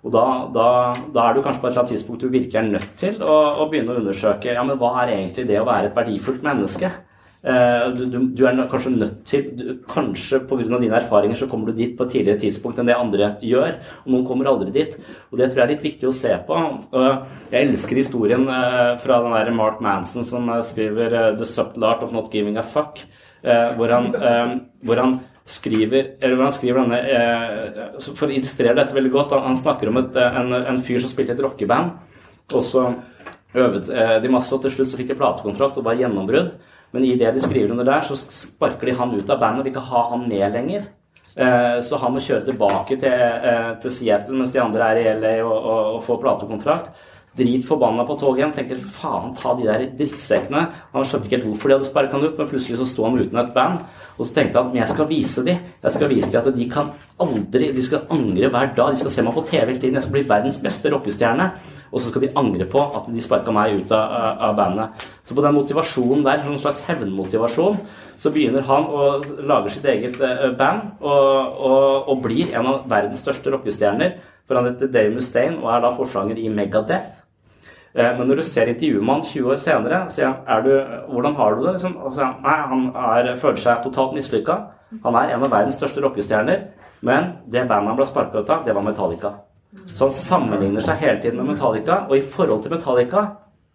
[0.00, 0.68] Og da, da,
[1.12, 3.36] da, er du kanskje på et eller annet tidspunkt du virkelig er nødt til å,
[3.60, 6.92] å begynne å undersøke ja, men hva er egentlig det å være et verdifullt menneske.
[7.40, 10.76] Eh, du, du, du, er kanskje nødt til du, Kanskje pga.
[10.76, 13.78] dine erfaringer så kommer du dit på et tidligere tidspunkt enn det andre gjør.
[14.04, 14.98] Og noen kommer aldri dit.
[15.30, 16.60] Og det tror jeg er litt viktig å se på.
[17.48, 22.04] Jeg elsker historien eh, fra den der Mark Manson som eh, skriver 'The Subtle Art
[22.04, 23.06] of Not Giving a Fuck',
[23.40, 24.10] hvor han,
[24.84, 25.14] hvor han
[25.48, 29.96] skriver eller hvor han skriver denne For å illustrere dette veldig godt, han, snakker om
[29.96, 31.94] et, en, en fyr som spilte et rockeband.
[32.52, 32.84] Og så
[33.56, 33.88] øvet
[34.20, 36.52] de masse, og til slutt så fikk de platekontrakt og var gjennombrudd.
[36.90, 39.68] Men i det de skriver under der, så sparker de han ut av bandet og
[39.68, 40.88] vil ikke ha han med lenger.
[41.36, 45.12] Eh, så han må kjøre tilbake til, eh, til Seattle mens de andre er i
[45.20, 46.90] LA og, og, og får platekontrakt.
[47.38, 48.54] Drit forbanna på toget igjen.
[48.56, 50.64] Tenker faen, ta de der drittsekkene.
[50.90, 53.20] Han skjønte ikke helt hvorfor de hadde sparka han ut, men plutselig så sto han
[53.20, 53.84] uten et band.
[54.18, 56.66] Og så tenkte han at jeg skal vise dem Jeg skal vise dem at de
[56.68, 56.90] kan
[57.22, 58.90] aldri De skal angre hver dag.
[58.90, 60.00] De skal se meg på TV hele tiden.
[60.00, 61.52] Jeg skal bli verdens beste rockestjerne
[61.90, 64.12] og så skal de angre på at de sparka meg ut av,
[64.46, 65.06] av, bandet.
[65.26, 67.80] Så på den motivasjonen der, en slags hevnmotivasjon,
[68.20, 69.06] så begynner han å
[69.48, 74.20] lage sitt eget uh, band og, og, og, blir en av verdens største rockestjerner.
[74.46, 77.16] For han heter Dave Mustaine og er da forslanger i Megadeth.
[77.96, 80.74] Uh, men når du ser intervjuet med han 20 år senere, sier han du,
[81.10, 81.76] hvordan har du det?
[81.80, 81.98] Liksom?
[81.98, 84.60] Og så, nei, han er, føler seg totalt mislykka.
[85.02, 86.68] Han er en av verdens største rockestjerner.
[87.00, 89.38] Men det bandet han ble sparka ut av, det var Metallica.
[89.70, 93.28] Så han sammenligner seg hele tiden med Metallica, og i forhold til Metallica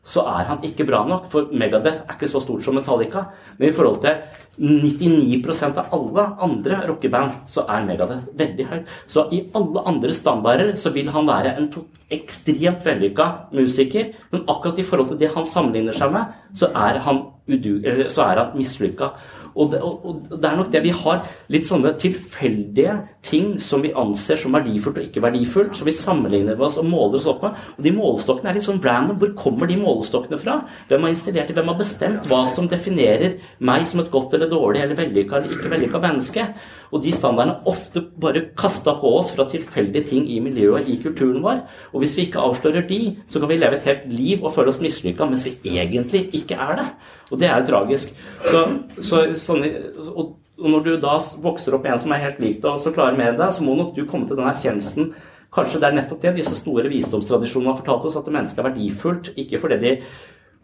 [0.06, 1.30] så er han ikke bra nok.
[1.32, 3.24] For Megadeth er ikke så stort som Metallica.
[3.58, 4.20] Men i forhold til
[4.62, 8.92] 99% av alle andre rockeband, så er Megadeth veldig høyt.
[9.10, 11.72] Så i alle andre standarder så vil han være en
[12.14, 14.14] ekstremt vellykka musiker.
[14.32, 18.54] Men akkurat i forhold til det han sammenligner seg med, så er han, udu, han
[18.60, 19.10] mislykka.
[19.56, 21.22] Og det, og det, er nok det vi har
[21.54, 22.96] litt sånne tilfeldige
[23.26, 26.90] ting som vi anser som verdifullt og ikke verdifullt, som vi sammenligner med oss og
[26.92, 27.62] måler oss opp med.
[27.78, 29.20] Og de målestokkene er litt sånn random.
[29.22, 30.60] Hvor kommer de målestokkene fra?
[30.90, 31.60] Hvem har installert dem?
[31.60, 35.56] Hvem har bestemt hva som definerer meg som et godt eller dårlig eller vellykka eller
[35.56, 36.50] ikke vellykka menneske?
[36.96, 40.96] Og de standardene er ofte bare kasta på oss fra tilfeldige ting i miljøet, i
[41.04, 41.60] kulturen vår.
[41.92, 44.72] Og hvis vi ikke avslører de, så kan vi leve et helt liv og føle
[44.72, 46.88] oss mislykka mens vi egentlig ikke er det.
[47.34, 48.16] Og det er tragisk.
[48.48, 48.64] Så,
[49.02, 49.74] så, sånne,
[50.14, 52.84] og, og når du da vokser opp med en som er helt lik deg, og
[52.84, 55.16] så klarer enn deg, så må nok du komme til den erkjennelsen
[55.56, 59.30] Kanskje det er nettopp det disse store visdomstradisjonene har fortalt oss, at mennesket er verdifullt.
[59.40, 59.94] Ikke fordi de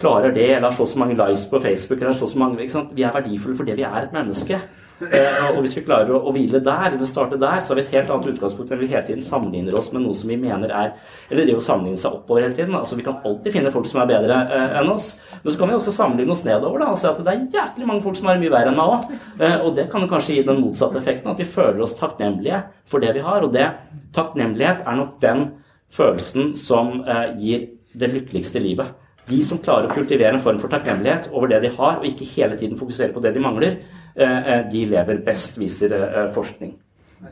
[0.02, 2.58] klarer det, eller har så mange likes på Facebook, eller så mange,
[2.92, 4.60] Vi er verdifulle fordi vi er et menneske.
[5.02, 7.96] Eh, og hvis vi klarer å, hvile der, eller starte der, så har vi et
[7.96, 10.92] helt annet utgangspunkt enn vi hele tiden sammenligner oss med noe som vi mener er
[11.32, 12.76] Eller det å sammenligne seg oppover hele tiden.
[12.78, 15.14] altså Vi kan alltid finne folk som er bedre eh, enn oss.
[15.42, 17.90] Men så kan vi også sammenligne oss nedover da, og se at det er jæklig
[17.90, 19.12] mange folk som er mye verre enn meg òg.
[19.40, 23.04] Eh, og det kan kanskje gi den motsatte effekten, at vi føler oss takknemlige for
[23.04, 23.48] det vi har.
[23.48, 23.70] Og det
[24.14, 25.48] takknemlighet er nok den
[25.92, 27.02] følelsen som
[27.36, 27.66] gir
[28.00, 28.94] det lykkeligste livet.
[29.30, 32.28] De som klarer å kultivere en form for takknemlighet over det de har, og ikke
[32.34, 33.78] hele tiden fokusere på det de mangler,
[34.16, 36.76] de lever best, viser eh, forskning.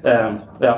[0.03, 0.75] Ja.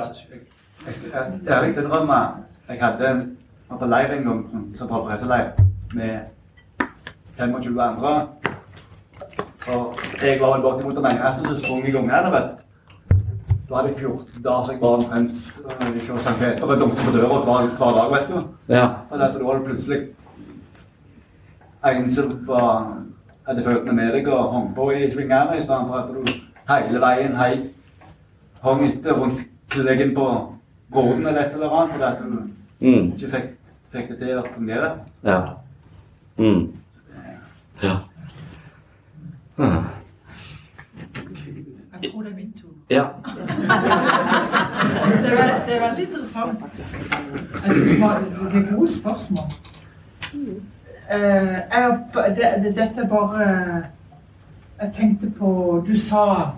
[1.48, 2.20] Ærlig innrømme,
[2.68, 3.38] jeg hadde en
[3.78, 4.40] på leir en gang
[4.76, 5.52] som forberedelsesleir
[5.94, 6.18] med
[7.38, 8.28] 25 andre.
[9.68, 12.50] Og jeg var vel bortimot den eneste som sprang i gang vet
[13.68, 15.30] Da hadde jeg 14 dager, så jeg var omtrent
[16.10, 16.38] hos St.
[16.38, 18.42] Peter og dunkte på døra hver, hver dag, vet du.
[18.68, 18.86] Ja.
[19.10, 20.00] Og da var det plutselig
[21.84, 22.96] en som var
[23.46, 26.20] hadde føttene med deg og hang på i svingene, i stedet for at du
[26.68, 27.52] hele veien hei,
[28.62, 30.28] hang etter rundt leggen på
[30.92, 32.26] gården eller et eller annet, fordi at du
[32.86, 33.12] mm.
[33.12, 33.50] ikke fikk,
[33.92, 34.90] fikk, det til å fungere.
[35.24, 35.40] Ja.
[36.38, 36.66] Mm.
[37.82, 37.96] Ja.
[42.02, 42.68] Jeg tror det er min tur.
[42.90, 43.04] Ja.
[43.24, 43.32] det,
[45.32, 46.58] er, det, er, veldig interessant.
[46.78, 46.84] Jeg
[47.74, 47.90] synes
[48.52, 49.52] det er gode spørsmål.
[51.12, 51.98] Uh, jeg,
[52.36, 53.46] det, dette er bare
[54.80, 56.50] Jeg tenkte på Du sa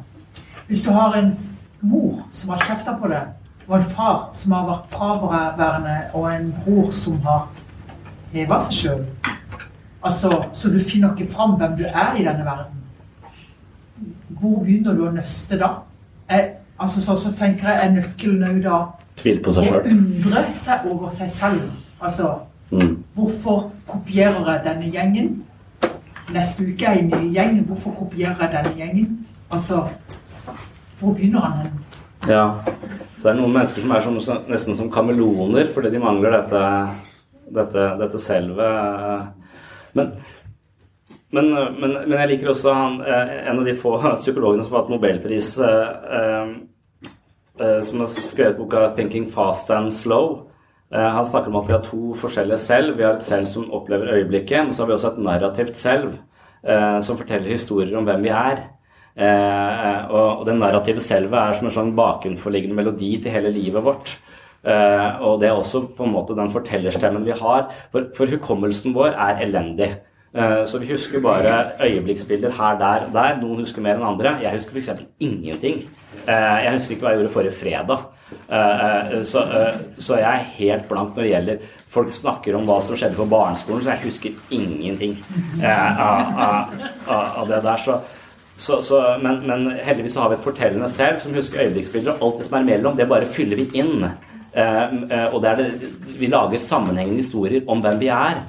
[0.66, 1.32] hvis du har en
[1.80, 3.26] mor som har kjefta på deg,
[3.68, 7.42] og en far som har vært fraværende, og en bror som har
[8.32, 9.02] heva seg sjøl
[10.00, 12.80] altså, Så du finner ikke fram hvem du er i denne verden.
[14.40, 15.70] Hvor begynner du å nøste da?
[16.30, 18.80] Jeg, altså, så, så, tenker jeg er nøkkelen òg da
[19.20, 19.84] Tvil på seg sjøl.
[19.84, 21.68] Å undre seg over seg selv.
[22.00, 22.32] Altså
[22.70, 23.04] Mm.
[23.14, 25.44] Hvorfor kopierer jeg denne gjengen?
[26.32, 27.60] Neste uke er jeg i ny gjeng.
[27.68, 29.26] Hvorfor kopierer jeg denne gjengen?
[29.52, 29.82] Altså,
[31.00, 31.72] hvor begynner han hen?
[32.28, 32.46] Ja.
[33.18, 36.62] Så det er noen mennesker som er som, nesten som kameleoner fordi de mangler dette,
[37.58, 38.70] dette, dette selve.
[39.94, 40.14] Men,
[41.34, 44.84] men, men, men, jeg liker også han, eh, en av de få psykologene som har
[44.84, 46.50] hatt nobelpris, eh,
[47.60, 50.53] eh, som har skrevet boka 'Thinking Fast and Slow'.
[50.92, 52.96] Eh, han snakker om at vi har to forskjellige selv.
[52.98, 56.12] Vi har et selv som opplever øyeblikket, men så har vi også et narrativt selv
[56.62, 58.62] eh, som forteller historier om hvem vi er.
[59.14, 64.16] Eh, og det narrative selvet er som en sånn bakenforliggende melodi til hele livet vårt.
[64.64, 67.66] og det er også på en måte den fortellerstemmen vi har.
[67.92, 69.90] For, for hukommelsen vår er elendig.
[70.66, 73.36] Så vi husker bare øyeblikksbilder her, der, der.
[73.42, 74.38] Noen husker mer enn andre.
[74.40, 75.04] Jeg husker f.eks.
[75.20, 75.82] ingenting.
[76.26, 78.08] Jeg husker ikke hva jeg gjorde forrige fredag.
[78.48, 81.58] Eh, eh, så, eh, så, jeg er helt blank når det gjelder
[81.94, 85.12] Folk snakker om hva som skjedde på barneskolen, så jeg husker ingenting
[85.62, 86.72] av, av,
[87.06, 87.84] av det der.
[87.84, 88.00] Så,
[88.58, 92.16] så, så, men, men, heldigvis har vi et fortellende selv som husker øyeblikksbilder.
[92.16, 94.08] Og alt det som er imellom, det bare fyller vi inn.
[94.08, 98.42] og det det, vi lager sammenhengende historier om hvem vi er.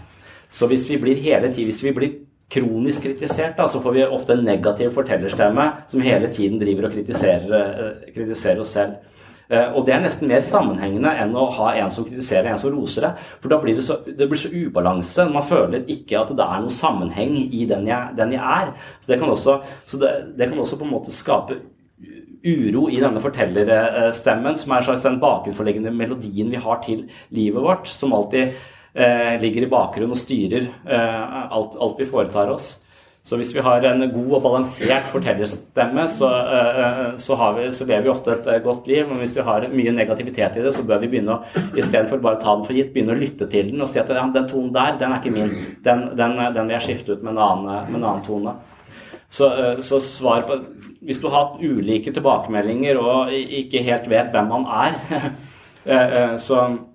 [0.50, 2.20] Så hvis vi blir hele tiden, hvis vi blir
[2.50, 6.98] kronisk kritisert, da, så får vi ofte en negativ fortellerstemme som hele tiden driver og
[6.98, 8.98] kritiserer, kritiserer oss selv.
[9.50, 12.74] Eh, og det er nesten mer sammenhengende enn å ha en som kritiserer, en som
[12.74, 13.14] roser det.
[13.44, 15.28] For da blir det så, det blir så ubalanse.
[15.32, 18.74] Man føler ikke at det er noen sammenheng i den jeg, den jeg er.
[19.00, 21.60] Så, det kan, også, så det, det kan også på en måte skape
[22.46, 27.90] uro i denne fortellerstemmen, som er slags den bakenforliggende melodien vi har til livet vårt,
[27.90, 28.54] som alltid
[28.94, 32.76] eh, ligger i bakgrunnen og styrer eh, alt, alt, vi foretar oss.
[33.26, 38.06] Så hvis vi har en god og balansert fortellerstemme, så, uh, så, vi, så, lever
[38.06, 39.08] vi ofte et godt liv.
[39.10, 42.40] Men hvis vi har mye negativitet i det, så bør vi begynne å istedenfor bare
[42.44, 44.72] ta den for gitt, begynne å lytte til den og si at ja, den tonen
[44.76, 45.54] der, den er ikke min.
[45.86, 48.58] Den, den, den vil jeg skifte ut med en annen, med en annen tone.
[49.34, 49.50] Så,
[49.84, 50.62] så svar på
[51.06, 55.26] Hvis du har hatt ulike tilbakemeldinger og ikke helt vet hvem man er,
[56.48, 56.95] så Eh,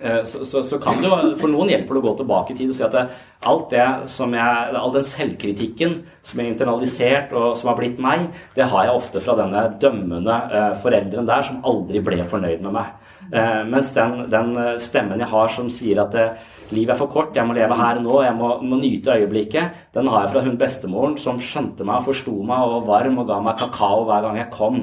[0.00, 2.72] så, så, så, kan det jo For noen hjelper det å gå tilbake i tid
[2.72, 3.04] og si at det,
[3.50, 8.26] alt det som jeg, all den selvkritikken som er internalisert og som har blitt meg,
[8.56, 12.76] det har jeg ofte fra denne dømmende eh, forelderen der som aldri ble fornøyd med
[12.78, 12.92] meg.
[13.30, 16.26] Eh, mens den, den, stemmen jeg har som sier at det,
[16.74, 20.08] livet er for kort, jeg må leve her nå, jeg må, må, nyte øyeblikket, den
[20.10, 23.28] har jeg fra hun bestemoren som skjønte meg og forsto meg og var varm og
[23.28, 24.80] ga meg kakao hver gang jeg kom.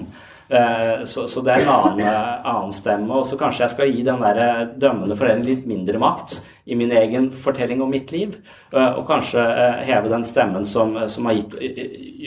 [0.51, 2.07] Eh, så, så, det er en annen,
[2.43, 3.21] annen stemme.
[3.21, 6.75] Og så kanskje jeg skal gi den der eh, dømmende forelderen litt mindre makt i
[6.77, 8.35] min egen fortelling om mitt liv.
[8.73, 9.45] Eh, og kanskje
[9.87, 11.55] heve den stemmen som, som har gitt,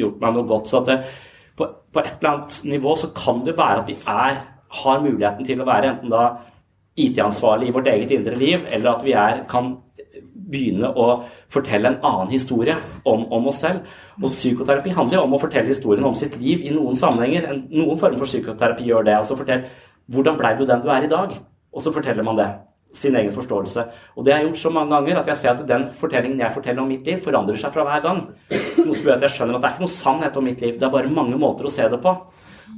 [0.01, 0.73] gjort meg noe godt.
[0.73, 0.99] Så at det,
[1.59, 4.41] på, på, et eller annet nivå så kan det være at vi er,
[4.81, 6.25] har muligheten til å være enten da
[7.05, 9.75] IT-ansvarlig i vårt eget indre liv, eller at vi er, kan
[10.33, 11.09] begynne å
[11.53, 13.85] fortelle en annen historie om, om oss selv.
[14.23, 17.49] Og psykoterapi handler jo om å fortelle historien om sitt liv i noen sammenhenger.
[17.73, 19.17] Noen form for psykoterapi gjør det.
[19.19, 19.67] altså fortell
[20.13, 21.35] hvordan blei du den du er i dag?
[21.73, 22.49] Og så forteller man det.
[22.95, 23.83] Sin egen forståelse.
[24.15, 26.55] Og det har jeg gjort så mange ganger at jeg ser at den fortellingen jeg
[26.55, 28.21] forteller om mitt liv, forandrer seg fra hver gang.
[28.53, 30.77] Noe som gjør at jeg skjønner at det er ikke noe sannhet om mitt liv.
[30.79, 32.15] Det er bare mange måter å se det på.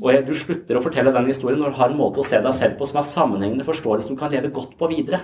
[0.01, 2.57] Og du slutter å fortelle den historien når du har en måte å se deg
[2.57, 5.21] selv på som er sammenhengende forståelse du kan leve godt på videre.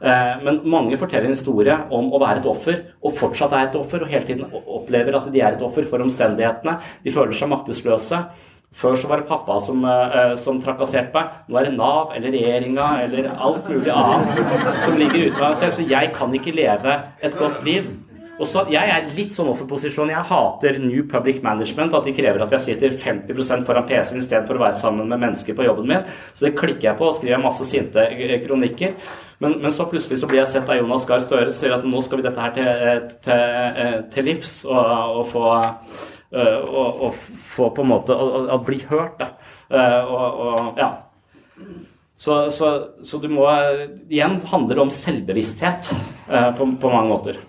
[0.00, 3.78] Eh, men mange forteller en historie om å være et offer, og fortsatt er et
[3.78, 6.76] offer, og hele tiden opplever at de er et offer for omstendighetene.
[7.04, 8.20] De føler seg maktesløse.
[8.76, 11.30] Før så var det pappa som, eh, som trakasserte meg.
[11.48, 15.56] Nå er det Nav eller regjeringa eller alt mulig annet som ligger ute av meg
[15.56, 15.72] selv.
[15.72, 17.86] Så jeg kan ikke leve et godt liv.
[18.38, 20.10] Og så, Jeg er litt sånn offerposisjon.
[20.10, 21.94] Jeg hater New Public Management.
[21.94, 25.54] At de krever at jeg sitter 50% foran PC-en istedenfor å være sammen med mennesker
[25.54, 26.04] på jobben min.
[26.34, 28.04] Så det klikker jeg på og skriver masse sinte
[28.46, 28.92] kronikker.
[29.38, 31.84] Men, men, så plutselig så blir jeg sett av Jonas Gahr Støre som sier at
[31.84, 34.78] nå skal vi dette her til, til, til livs og,
[35.20, 35.42] og, få,
[36.32, 37.18] og, og,
[37.52, 39.20] få på en måte å bli hørt.
[39.20, 39.28] Da.
[40.08, 40.88] Og, ja.
[42.16, 42.70] Så, så,
[43.04, 43.44] så, du må
[44.08, 45.92] Igjen handler det om selvbevissthet
[46.56, 47.42] på, på mange måter.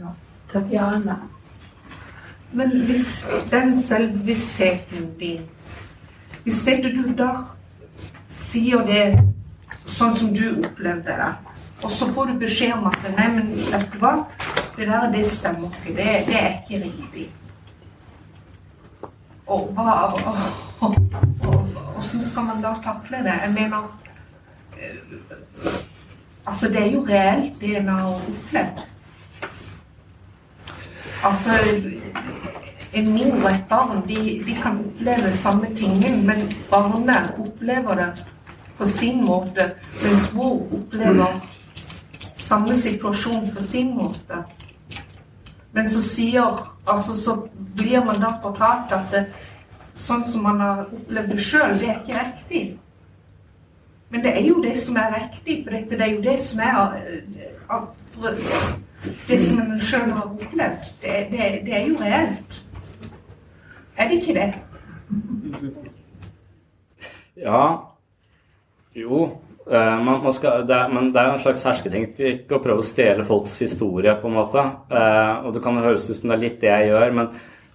[0.00, 0.10] Ja.
[0.50, 1.20] Tatjana.
[2.50, 5.46] Men hvis den selvbevisstheten din
[6.42, 7.30] Hvis setter du da
[8.40, 9.04] sier det
[9.90, 11.30] sånn som du opplevde det.
[11.82, 14.14] Og så får du beskjed om at nei, men vet du hva,
[14.76, 15.94] det der det stemmer ikke.
[15.96, 17.28] Det, det er ikke riktig.
[19.50, 19.86] Og hva
[22.00, 23.34] Åssen skal man da takle det?
[23.42, 23.88] Jeg mener
[24.78, 25.00] eh,
[26.46, 28.80] Altså, det er jo reelt, det en har opplevd.
[31.24, 31.50] Altså
[32.92, 38.24] en mor og et barn de, de kan oppleve samme tingen, men barnet opplever det
[38.78, 39.70] på sin måte,
[40.02, 41.40] mens mor opplever
[42.36, 44.42] samme situasjon på sin måte.
[45.72, 47.36] Men så sier altså så
[47.76, 49.24] blir man da fortalt at det,
[49.94, 52.62] sånn som man har opplevd det sjøl, det er ikke riktig.
[54.10, 56.64] Men det er jo det som er riktig, for dette det er jo det som
[56.64, 56.74] er
[59.28, 60.90] Det som man sjøl har opplevd.
[61.02, 62.58] Det, det, det er jo reelt.
[64.00, 64.48] Er det ikke det?
[67.36, 67.62] Ja
[68.96, 69.28] Jo.
[69.70, 72.86] Uh, man, man skal, det, er, men det er en slags hersketeknikk å prøve å
[72.86, 74.64] stjele folks historie, på en måte.
[74.90, 77.28] Uh, og det kan høres ut som det er litt det jeg gjør, men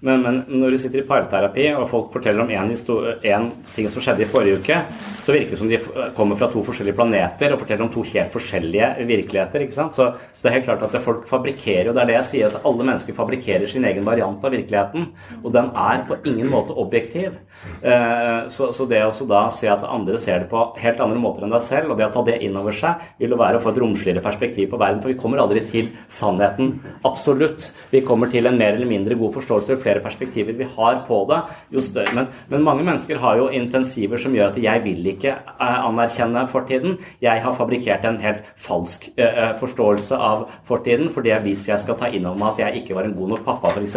[0.06, 4.26] men, men, når du sitter i parterapi og folk forteller om én ting som skjedde
[4.26, 4.78] i forrige uke,
[5.26, 5.80] så virker det som de
[6.18, 9.66] kommer fra to forskjellige planeter og forteller om to helt forskjellige virkeligheter.
[9.66, 9.98] ikke sant?
[9.98, 12.54] Så, så det er helt klart at folk fabrikkerer, og det er det jeg sier,
[12.54, 15.10] at alle mennesker fabrikkerer sin egen variant av virkeligheten.
[15.42, 17.34] Og den er på ingen måte objektiv.
[17.82, 21.46] Eh, så, så, det å da se at andre ser det på helt andre måter
[21.46, 23.64] enn deg selv, og det å ta det inn over seg, vil jo være å
[23.64, 25.02] få et romsligere perspektiv på verden.
[25.04, 26.74] For vi kommer aldri til sannheten.
[27.08, 27.70] Absolutt.
[27.92, 31.42] Vi kommer til en mer eller mindre god forståelse flere perspektiver vi har på det,
[31.76, 32.14] jo større.
[32.16, 36.46] Men, men, mange mennesker har jo intensiver som gjør at jeg vil ikke eh, anerkjenne
[36.52, 36.98] fortiden.
[37.24, 41.12] Jeg har fabrikkert en helt falsk uh, forståelse av fortiden.
[41.14, 43.46] fordi hvis jeg skal ta inn over meg at jeg ikke var en god nok
[43.46, 43.96] pappa, f.eks.,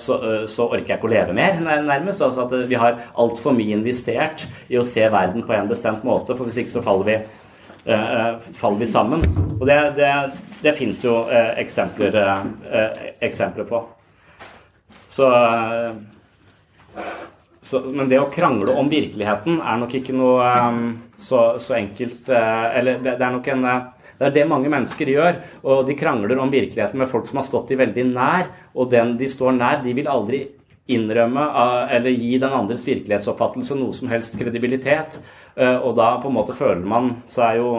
[0.00, 0.16] så,
[0.50, 2.22] så orker jeg ikke å leve mer, nærmest.
[2.30, 6.38] Altså at vi har altfor mye investert i å se verden på en bestemt måte,
[6.38, 7.20] for hvis ikke så faller vi
[8.60, 9.22] faller vi sammen.
[9.56, 10.10] Og det, det,
[10.62, 12.18] det fins jo eksempler,
[13.24, 13.80] eksempler på.
[15.10, 15.26] Så,
[17.62, 20.84] så, men det å krangle om virkeligheten er nok ikke noe um,
[21.18, 25.42] så, så, enkelt Eller det, det, er nok en Det er det mange mennesker gjør.
[25.64, 29.16] Og de krangler om virkeligheten med folk som har stått de veldig nær, og den
[29.20, 30.44] de står nær, de vil aldri
[30.96, 31.46] innrømme
[31.96, 35.20] eller gi den andres virkelighetsoppfattelse noe som helst kredibilitet.
[35.60, 37.70] Og da på en måte føler man seg jo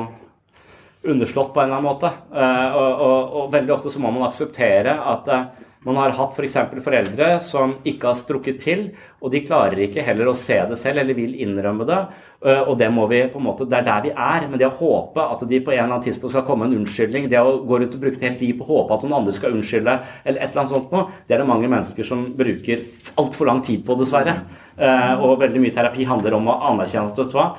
[1.07, 2.11] underslått på en eller annen måte.
[2.31, 5.29] Og, og, og veldig ofte så må man akseptere at
[5.85, 6.57] man har hatt f.eks.
[6.69, 8.83] For foreldre som ikke har strukket til,
[9.21, 12.01] og de klarer ikke heller å se det selv eller vil innrømme det.
[12.41, 14.47] Øh, og det må vi på en måte, det er der vi er.
[14.49, 17.29] Men det å håpe at de på en eller annen tidspunkt skal komme en unnskyldning,
[17.29, 19.35] det å gå rundt og bruke et helt liv på å håpe at noen andre
[19.37, 22.87] skal unnskylde, eller et eller annet sånt noe, det er det mange mennesker som bruker
[23.21, 24.39] altfor lang tid på, dessverre.
[24.81, 27.49] Øh, og veldig mye terapi handler om å anerkjenne at vet du hva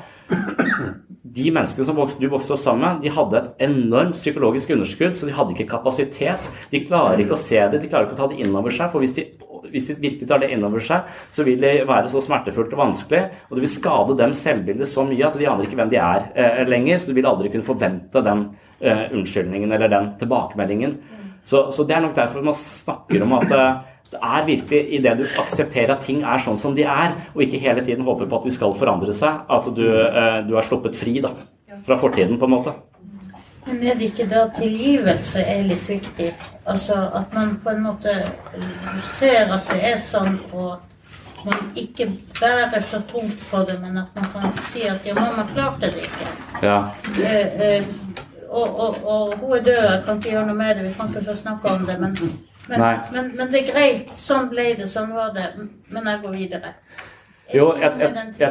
[1.33, 5.29] de menneskene som vokste, du vokste opp sammen de hadde et enormt psykologisk underskudd, så
[5.29, 6.51] de hadde ikke kapasitet.
[6.73, 8.91] De klarer ikke å se det, de klarer ikke å ta det inn over seg.
[8.93, 9.29] For hvis de,
[9.73, 12.83] hvis de virkelig tar det inn over seg, så vil det være så smertefullt og
[12.85, 16.01] vanskelig, og det vil skade dem selvbildet så mye at de aner ikke hvem de
[16.03, 17.01] er eh, lenger.
[17.01, 18.47] Så du vil aldri kunne forvente den
[18.81, 21.01] eh, unnskyldningen eller den tilbakemeldingen.
[21.45, 23.81] Så, så, det er nok derfor man snakker om at eh,
[24.13, 27.43] det er virkelig i det du aksepterer at ting er sånn som de er, og
[27.47, 30.69] ikke hele tiden håper på at de skal forandre seg, at du, eh, du er
[30.69, 31.33] sluppet fri da,
[31.87, 32.75] fra fortiden, på en måte.
[33.67, 36.33] Men er det ikke da tilgivelse er litt viktig?
[36.67, 38.15] Altså at man på en måte
[39.15, 42.09] ser at det er sånn, og at man ikke
[42.41, 46.09] bærer så tungt på det, men at man kan si at ja, mamma klarte det
[46.09, 46.29] ikke.
[46.63, 46.79] Ja.
[47.23, 47.85] Eh, eh,
[48.49, 51.09] og, og, og, hun er død, jeg kan ikke gjøre noe med det, vi kan
[51.09, 52.01] ikke få snakke om det.
[52.01, 52.19] Men,
[52.69, 52.81] men,
[53.13, 54.13] men, men, det er greit.
[54.19, 55.49] Sånn ble det, sånn var det.
[55.91, 56.75] Men jeg går videre.
[57.53, 58.51] Jo, jeg, jeg, jeg,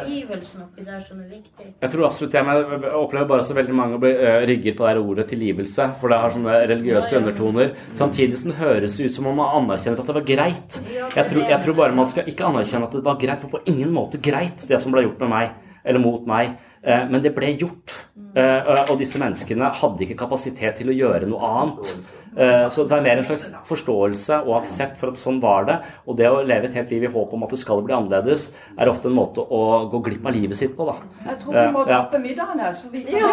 [1.80, 4.86] jeg tror absolutt det, men jeg opplever bare så veldig mange blir uh, rygget på
[4.86, 5.88] det her ordet tilgivelse.
[6.00, 7.72] For det har sånne religiøse undertoner.
[7.98, 10.80] Samtidig som det høres ut som om man anerkjenner at det var greit.
[10.92, 13.64] Jeg tror, jeg tror bare man skal ikke anerkjenne at det var greit, for på
[13.72, 16.54] ingen måte greit, det som ble gjort med meg, eller mot meg.
[16.84, 17.92] Eh, Men det ble gjort.
[18.34, 21.94] Eh, Og disse menneskene hadde ikke kapasitet til å gjøre noe annet.
[22.36, 25.76] Eh, Så det er mer en slags forståelse og aksept for at sånn var det.
[26.08, 28.52] Og det å leve et helt liv i håp om at det skal bli annerledes,
[28.78, 30.94] er ofte en måte å gå glipp av livet sitt på, da.
[31.28, 32.20] Jeg tror vi må droppe ja.
[32.24, 33.28] middagen her, så vi kan Ja.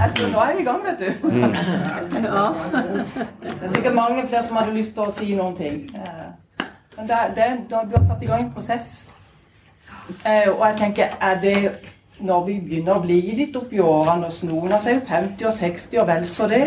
[0.00, 1.04] Altså, nå er vi i gang, vet du.
[1.28, 1.54] Mm.
[2.24, 2.52] Ja.
[3.40, 5.90] Det er sikkert mange flere som hadde lyst til å si noen ting.
[5.94, 6.26] Eh,
[6.96, 9.04] Men det, det, da du har satt i gang en prosess.
[10.24, 11.70] Eh, Og jeg tenker, er det
[12.20, 15.46] når vi begynner å bli litt oppi årene, hos noen av oss er jo 50
[15.46, 16.62] og 60 og vel så det,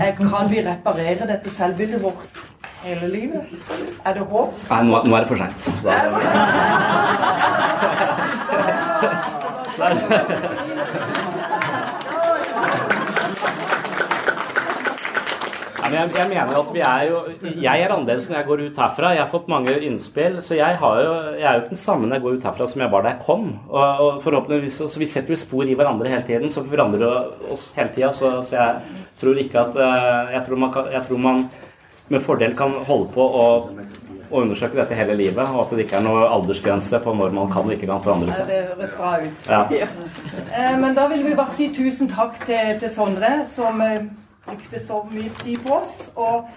[0.00, 2.28] eh, kan vi reparere dette selvbildet vårt
[2.84, 3.42] hele livet?
[4.06, 4.54] Er det håp?
[4.70, 5.60] Nei, nå, nå er det for seint.
[15.92, 17.18] men jeg, jeg mener at vi er jo
[17.60, 19.10] Jeg er annerledes når jeg går ut herfra.
[19.12, 20.38] Jeg har fått mange innspill.
[20.44, 22.68] Så jeg, har jo, jeg er jo ikke den samme når jeg går ut herfra
[22.72, 23.50] som jeg var da jeg kom.
[23.68, 27.52] Og, og forhåpentligvis, så Vi setter jo spor i hverandre hele tiden, så vi forandrer
[27.52, 28.12] oss hele tida.
[28.16, 31.44] Så, så jeg tror ikke at eh, jeg tror, man kan, jeg tror man
[32.12, 33.46] med fordel kan holde på å
[34.32, 37.50] å undersøke dette hele livet, og at det ikke er noe aldersgrense på når man
[37.52, 38.48] kan og ikke kan forandre seg.
[38.48, 39.48] det høres bra ut.
[39.50, 39.62] Ja.
[40.52, 40.72] Ja.
[40.78, 44.04] Men da vil vi bare si tusen takk til, til Sondre, som eh,
[44.46, 46.10] brukte så mye tid på oss.
[46.14, 46.48] Og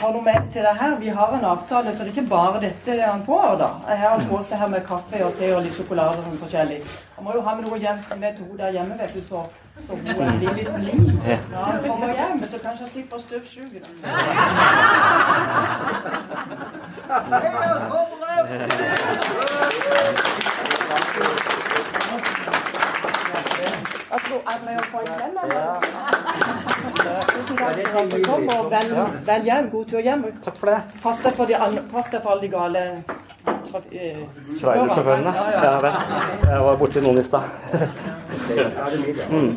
[0.00, 0.94] har noe med til det her.
[1.00, 3.56] Vi har en avtale, så det er ikke bare dette han får.
[3.60, 3.68] da.
[3.88, 6.80] Jeg har en pose her med kaffe og te og litt sjokolade og sånn forskjellig.
[7.16, 9.44] Han må jo ha med noe hjem med to der hjemme, vet du, så,
[9.86, 11.06] så hun er litt blid.
[11.50, 13.80] Når han kommer hjem, så kanskje han slipper å støvsuge.
[22.06, 22.45] Jeg
[24.24, 25.56] tror jeg må jo få en klem eller?
[27.32, 28.88] Tusen takk for at du kom, og vel,
[29.26, 29.70] vel hjem.
[29.70, 30.24] God tur hjem.
[30.44, 30.78] Takk for det.
[31.02, 32.82] Pass deg for, de an- pass deg for alle de gale
[33.46, 34.22] traf- eh,
[34.60, 35.32] Trailersjåførene.
[35.34, 35.98] Ja, Ja, Jeg vet.
[36.50, 37.42] Jeg var borti noen i stad.
[39.30, 39.52] Mm.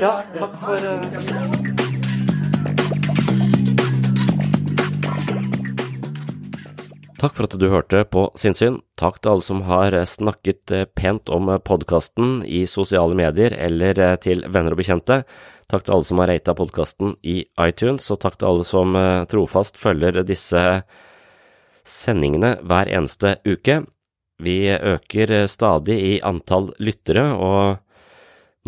[0.00, 1.85] Ja, takk for eh,
[7.16, 8.82] Takk for at du hørte på Sinnsyn.
[9.00, 14.18] Takk til alle som har snakket eh, pent om podkasten i sosiale medier eller eh,
[14.20, 15.22] til venner og bekjente.
[15.66, 19.24] Takk til alle som har rata podkasten i iTunes, og takk til alle som eh,
[19.32, 20.62] trofast følger disse
[21.86, 23.80] sendingene hver eneste uke.
[24.44, 27.80] Vi øker eh, stadig i antall lyttere, og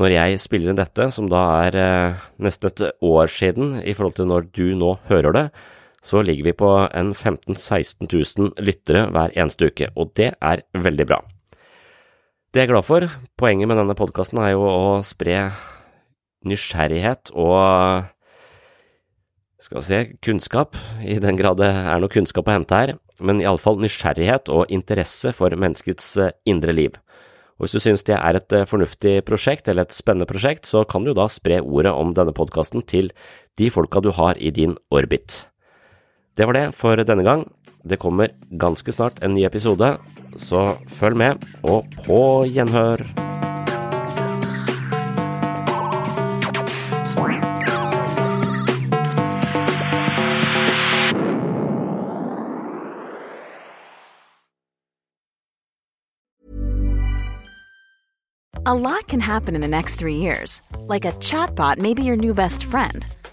[0.01, 4.16] når jeg spiller inn dette, som da er eh, nesten et år siden i forhold
[4.16, 5.51] til når du nå hører det,
[6.09, 10.65] så ligger vi på en 15 000-16 000 lyttere hver eneste uke, og det er
[10.73, 11.21] veldig bra.
[12.49, 13.05] Det er jeg glad for.
[13.37, 15.51] Poenget med denne podkasten er jo å spre
[16.49, 18.09] nysgjerrighet og
[19.59, 23.43] skal vi se, kunnskap, i den grad det er noe kunnskap å hente her, men
[23.43, 26.95] iallfall nysgjerrighet og interesse for menneskets eh, indre liv.
[27.59, 31.03] Og hvis du synes det er et fornuftig prosjekt, eller et spennende prosjekt, så kan
[31.03, 33.11] du da spre ordet om denne podkasten til
[33.59, 35.49] de folka du har i din orbit.
[36.39, 37.41] Det var det for denne gang.
[37.82, 39.97] Det kommer ganske snart en ny episode,
[40.39, 43.03] så følg med, og på gjenhør!
[58.64, 60.62] A lot can happen in the next three years.
[60.86, 63.18] Like a chatbot may be your new best friend.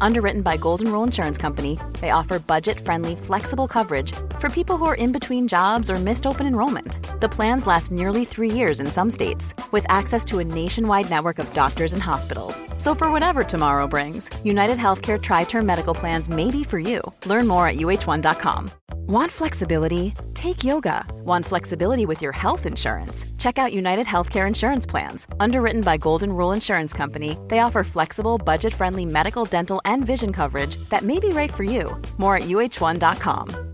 [0.00, 4.84] Underwritten by Golden Rule Insurance Company, they offer budget friendly, flexible coverage for people who
[4.84, 7.20] are in between jobs or missed open enrollment.
[7.20, 11.38] The plans last nearly three years in some states, with access to a nationwide network
[11.38, 12.62] of doctors and hospitals.
[12.78, 17.00] So, for whatever tomorrow brings, United Healthcare Tri Term Medical Plans may be for you.
[17.26, 18.70] Learn more at uh1.com.
[19.06, 20.14] Want flexibility?
[20.32, 21.04] Take yoga.
[21.24, 23.26] Want flexibility with your health insurance?
[23.38, 25.26] Check out United Healthcare Insurance Plans.
[25.40, 30.32] Underwritten by Golden Rule Insurance Company, they offer flexible, budget friendly medical, dental, and vision
[30.32, 31.96] coverage that may be right for you.
[32.18, 33.73] More at uh1.com.